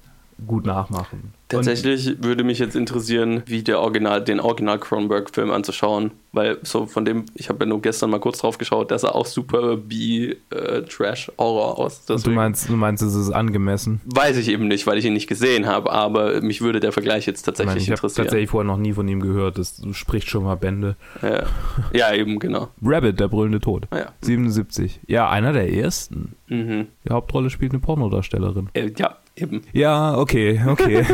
gut 0.46 0.66
nachmachen. 0.66 1.32
Tatsächlich 1.56 2.22
würde 2.22 2.44
mich 2.44 2.58
jetzt 2.58 2.76
interessieren, 2.76 3.42
wie 3.46 3.62
der 3.62 3.80
Original, 3.80 4.22
den 4.22 4.40
Original 4.40 4.78
Cronenberg-Film 4.78 5.50
anzuschauen, 5.50 6.12
weil 6.32 6.58
so 6.62 6.86
von 6.86 7.04
dem, 7.04 7.24
ich 7.34 7.48
habe 7.48 7.64
ja 7.64 7.68
nur 7.68 7.80
gestern 7.82 8.10
mal 8.10 8.20
kurz 8.20 8.38
drauf 8.38 8.58
geschaut, 8.58 8.90
der 8.90 8.98
sah 8.98 9.10
auch 9.10 9.26
super 9.26 9.76
B-Trash-Horror 9.76 11.78
aus. 11.78 12.00
Und, 12.00 12.00
und 12.00 12.08
du 12.08 12.14
Deswegen 12.14 12.36
meinst, 12.36 12.68
du 12.68 12.76
meinst, 12.76 13.02
es 13.02 13.14
ist 13.14 13.30
angemessen? 13.30 14.00
weiß 14.04 14.36
ich 14.36 14.48
eben 14.48 14.68
nicht, 14.68 14.86
weil 14.86 14.98
ich 14.98 15.04
ihn 15.04 15.12
nicht 15.12 15.28
gesehen 15.28 15.66
habe, 15.66 15.92
aber 15.92 16.40
mich 16.40 16.60
würde 16.60 16.80
der 16.80 16.92
Vergleich 16.92 17.26
jetzt 17.26 17.40
Ich, 17.40 17.46
meine, 17.46 17.56
tatsächlich 17.56 17.84
ich 17.84 17.90
habe 17.90 17.98
interessieren. 17.98 18.24
tatsächlich 18.26 18.50
vorher 18.50 18.66
noch 18.70 18.78
nie 18.78 18.92
von 18.92 19.06
ihm 19.08 19.20
gehört. 19.20 19.58
Das 19.58 19.82
spricht 19.92 20.28
schon 20.28 20.44
mal 20.44 20.56
Bände. 20.56 20.96
Ja. 21.22 21.44
ja, 21.92 22.14
eben, 22.14 22.38
genau. 22.38 22.68
Rabbit, 22.82 23.20
der 23.20 23.28
brüllende 23.28 23.60
Tod. 23.60 23.86
Ja. 23.92 24.12
77. 24.22 25.00
Ja, 25.06 25.28
einer 25.30 25.52
der 25.52 25.72
ersten. 25.72 26.34
Mhm. 26.48 26.86
Die 27.06 27.12
Hauptrolle 27.12 27.50
spielt 27.50 27.72
eine 27.72 27.80
Pornodarstellerin. 27.80 28.68
Äh, 28.74 28.90
ja, 28.96 29.16
eben. 29.36 29.62
Ja, 29.72 30.16
okay, 30.18 30.60
okay. 30.66 31.04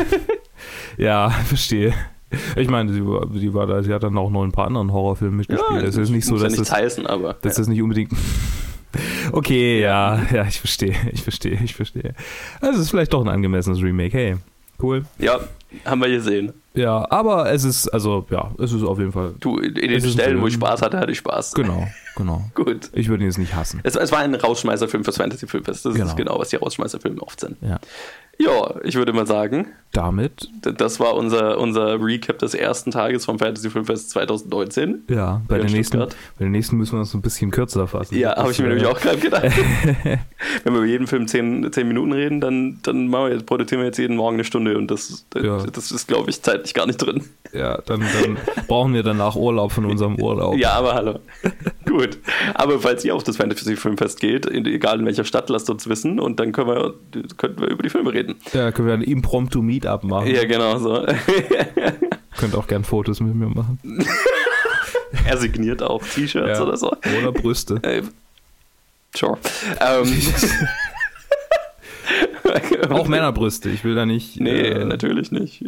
ja, 0.97 1.29
verstehe. 1.29 1.93
Ich 2.55 2.69
meine, 2.69 2.93
sie, 2.93 3.05
war- 3.05 3.27
sie 3.33 3.53
war 3.53 3.65
da, 3.65 3.81
sie 3.81 3.93
hat 3.93 4.03
dann 4.03 4.17
auch 4.17 4.29
noch 4.29 4.43
in 4.43 4.49
ein 4.49 4.51
paar 4.51 4.67
anderen 4.67 4.93
Horrorfilmen 4.93 5.37
mitgespielt. 5.37 5.83
es 5.83 5.97
ist 5.97 6.09
nicht 6.11 6.25
so, 6.25 6.35
dass 6.35 6.43
ja 6.43 6.49
nichts 6.49 6.69
das, 6.69 6.77
heißen, 6.77 7.07
aber 7.07 7.33
dass 7.41 7.55
das 7.55 7.67
nicht 7.67 7.81
unbedingt. 7.81 8.11
Okay, 9.31 9.81
ja, 9.81 10.19
ja, 10.33 10.45
ich 10.47 10.59
verstehe, 10.59 10.95
ich 11.11 11.21
verstehe, 11.21 11.59
ich 11.63 11.75
verstehe. 11.75 12.15
Also 12.59 12.79
es 12.79 12.85
ist 12.85 12.89
vielleicht 12.89 13.13
doch 13.13 13.21
ein 13.21 13.27
angemessenes 13.27 13.83
Remake. 13.83 14.17
Hey, 14.17 14.35
cool. 14.81 15.05
ja, 15.19 15.39
haben 15.85 16.01
wir 16.01 16.09
gesehen. 16.09 16.53
Ja, 16.73 17.05
aber 17.11 17.51
es 17.51 17.63
ist, 17.63 17.87
also 17.89 18.25
ja, 18.29 18.51
es 18.59 18.71
ist 18.71 18.83
auf 18.83 18.99
jeden 18.99 19.11
Fall. 19.11 19.33
Du, 19.39 19.57
in 19.57 19.73
den 19.75 20.01
Stellen, 20.01 20.41
wo 20.41 20.47
ich. 20.47 20.53
Spaß 20.55 20.81
hatte, 20.81 20.97
hatte 20.99 21.11
ich 21.11 21.17
Spaß. 21.19 21.53
Genau, 21.53 21.87
genau. 22.15 22.43
Gut. 22.55 22.89
Ich 22.93 23.07
würde 23.09 23.23
ihn 23.23 23.27
jetzt 23.27 23.37
nicht 23.37 23.53
hassen. 23.55 23.79
Es, 23.83 23.95
es 23.95 24.11
war 24.11 24.19
ein 24.19 24.33
Rausschmeißerfilm 24.35 25.03
fürs 25.03 25.17
Fantasy-Filmfest. 25.17 25.85
Das 25.85 25.93
Genau. 25.93 26.05
ist 26.07 26.15
genau, 26.15 26.39
was 26.39 26.49
die 26.49 26.55
Rausschmeißerfilme 26.57 27.21
oft 27.21 27.39
sind. 27.39 27.57
Ja. 27.61 27.79
Ja, 28.41 28.75
ich 28.83 28.95
würde 28.95 29.11
mal 29.11 29.27
sagen, 29.27 29.67
Damit, 29.91 30.49
das 30.61 30.99
war 30.99 31.15
unser, 31.15 31.57
unser 31.57 31.99
Recap 31.99 32.37
des 32.37 32.53
ersten 32.53 32.91
Tages 32.91 33.25
vom 33.25 33.39
Fantasy 33.39 33.71
Filmfest 33.71 34.11
2019. 34.11 35.03
ja, 35.09 35.41
bei 35.47 35.57
den, 35.57 35.71
nächsten, 35.71 35.97
bei 35.97 36.07
den 36.39 36.51
nächsten 36.51 36.77
müssen 36.77 36.93
wir 36.93 36.99
uns 36.99 37.13
ein 37.15 37.21
bisschen 37.23 37.49
kürzer 37.49 37.87
fassen. 37.87 38.15
Ja, 38.15 38.35
habe 38.37 38.51
ich 38.51 38.59
mir 38.59 38.65
äh, 38.65 38.69
nämlich 38.69 38.85
auch 38.85 38.99
gerade 38.99 39.17
gedacht. 39.17 39.45
Wenn 40.63 40.73
wir 40.73 40.79
über 40.79 40.85
jeden 40.85 41.07
Film 41.07 41.27
10, 41.27 41.71
10 41.71 41.87
Minuten 41.87 42.11
reden, 42.11 42.39
dann, 42.39 42.77
dann 42.83 43.07
machen 43.07 43.25
wir 43.25 43.33
jetzt, 43.33 43.47
produzieren 43.47 43.81
wir 43.81 43.87
jetzt 43.87 43.97
jeden 43.97 44.15
Morgen 44.15 44.35
eine 44.35 44.43
Stunde 44.43 44.77
und 44.77 44.91
das, 44.91 45.25
das, 45.31 45.43
Ja. 45.43 45.57
das 45.65 45.91
ist, 45.91 46.07
glaube 46.07 46.29
ich, 46.29 46.39
zeitlich 46.41 46.75
gar 46.75 46.85
nicht 46.85 46.97
drin. 46.97 47.23
Ja, 47.51 47.81
dann, 47.87 48.01
dann 48.01 48.37
brauchen 48.67 48.93
wir 48.93 49.01
danach 49.01 49.35
Urlaub 49.35 49.71
von 49.71 49.85
unserem 49.85 50.21
Urlaub. 50.21 50.55
Ja, 50.55 50.73
aber 50.73 50.93
hallo. 50.93 51.19
Gut. 51.87 52.19
Aber 52.53 52.79
falls 52.79 53.03
ihr 53.03 53.15
auf 53.15 53.23
das 53.23 53.37
Fantasy 53.37 53.75
Filmfest 53.75 54.19
geht, 54.19 54.45
in, 54.45 54.67
egal 54.67 54.99
in 54.99 55.05
welcher 55.07 55.23
Stadt, 55.23 55.49
lasst 55.49 55.67
uns 55.71 55.89
wissen 55.89 56.19
und 56.19 56.39
dann 56.39 56.51
können 56.51 56.67
wir, 56.67 56.93
könnten 57.37 57.61
wir 57.61 57.69
über 57.69 57.81
die 57.81 57.89
Filme 57.89 58.13
reden. 58.13 58.35
Ja, 58.53 58.71
können 58.71 58.87
wir 58.87 58.93
ein 58.93 59.01
impromptu 59.01 59.63
Meetup 59.81 60.03
machen. 60.03 60.27
Ja, 60.33 60.45
genau 60.45 60.77
so. 60.77 61.05
Könnt 62.37 62.55
auch 62.55 62.67
gern 62.67 62.83
Fotos 62.83 63.19
mit 63.19 63.35
mir 63.35 63.47
machen. 63.49 63.79
er 65.25 65.37
signiert 65.37 65.81
auch 65.83 66.03
T-Shirts 66.03 66.59
Ja. 66.59 66.63
oder 66.65 66.77
so. 66.77 66.91
Oder 67.19 67.31
Brüste. 67.31 67.81
Sure. 69.15 69.39
Ähm, 69.81 70.21
Auch 72.91 73.07
Männerbrüste. 73.07 73.69
Ich 73.71 73.83
will 73.83 73.95
da 73.95 74.05
nicht 74.05 74.39
Nee, 74.39 74.51
äh, 74.61 74.85
natürlich 74.85 75.31
nicht. 75.31 75.65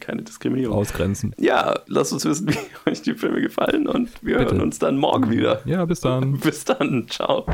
Keine 0.00 0.20
Diskriminierung. 0.20 0.76
ausgrenzen. 0.76 1.34
Ja, 1.38 1.80
lasst 1.86 2.12
uns 2.12 2.26
wissen, 2.26 2.48
wie 2.50 2.90
euch 2.90 3.00
die 3.00 3.14
Filme 3.14 3.40
gefallen 3.40 3.86
und 3.86 4.10
wir 4.20 4.36
Bitte. 4.36 4.50
hören 4.52 4.60
uns 4.60 4.78
dann 4.78 4.98
morgen 4.98 5.30
wieder. 5.30 5.62
Ja, 5.64 5.86
bis 5.86 6.00
dann. 6.00 6.38
Bis 6.38 6.64
dann. 6.64 7.06
Ciao. 7.08 7.46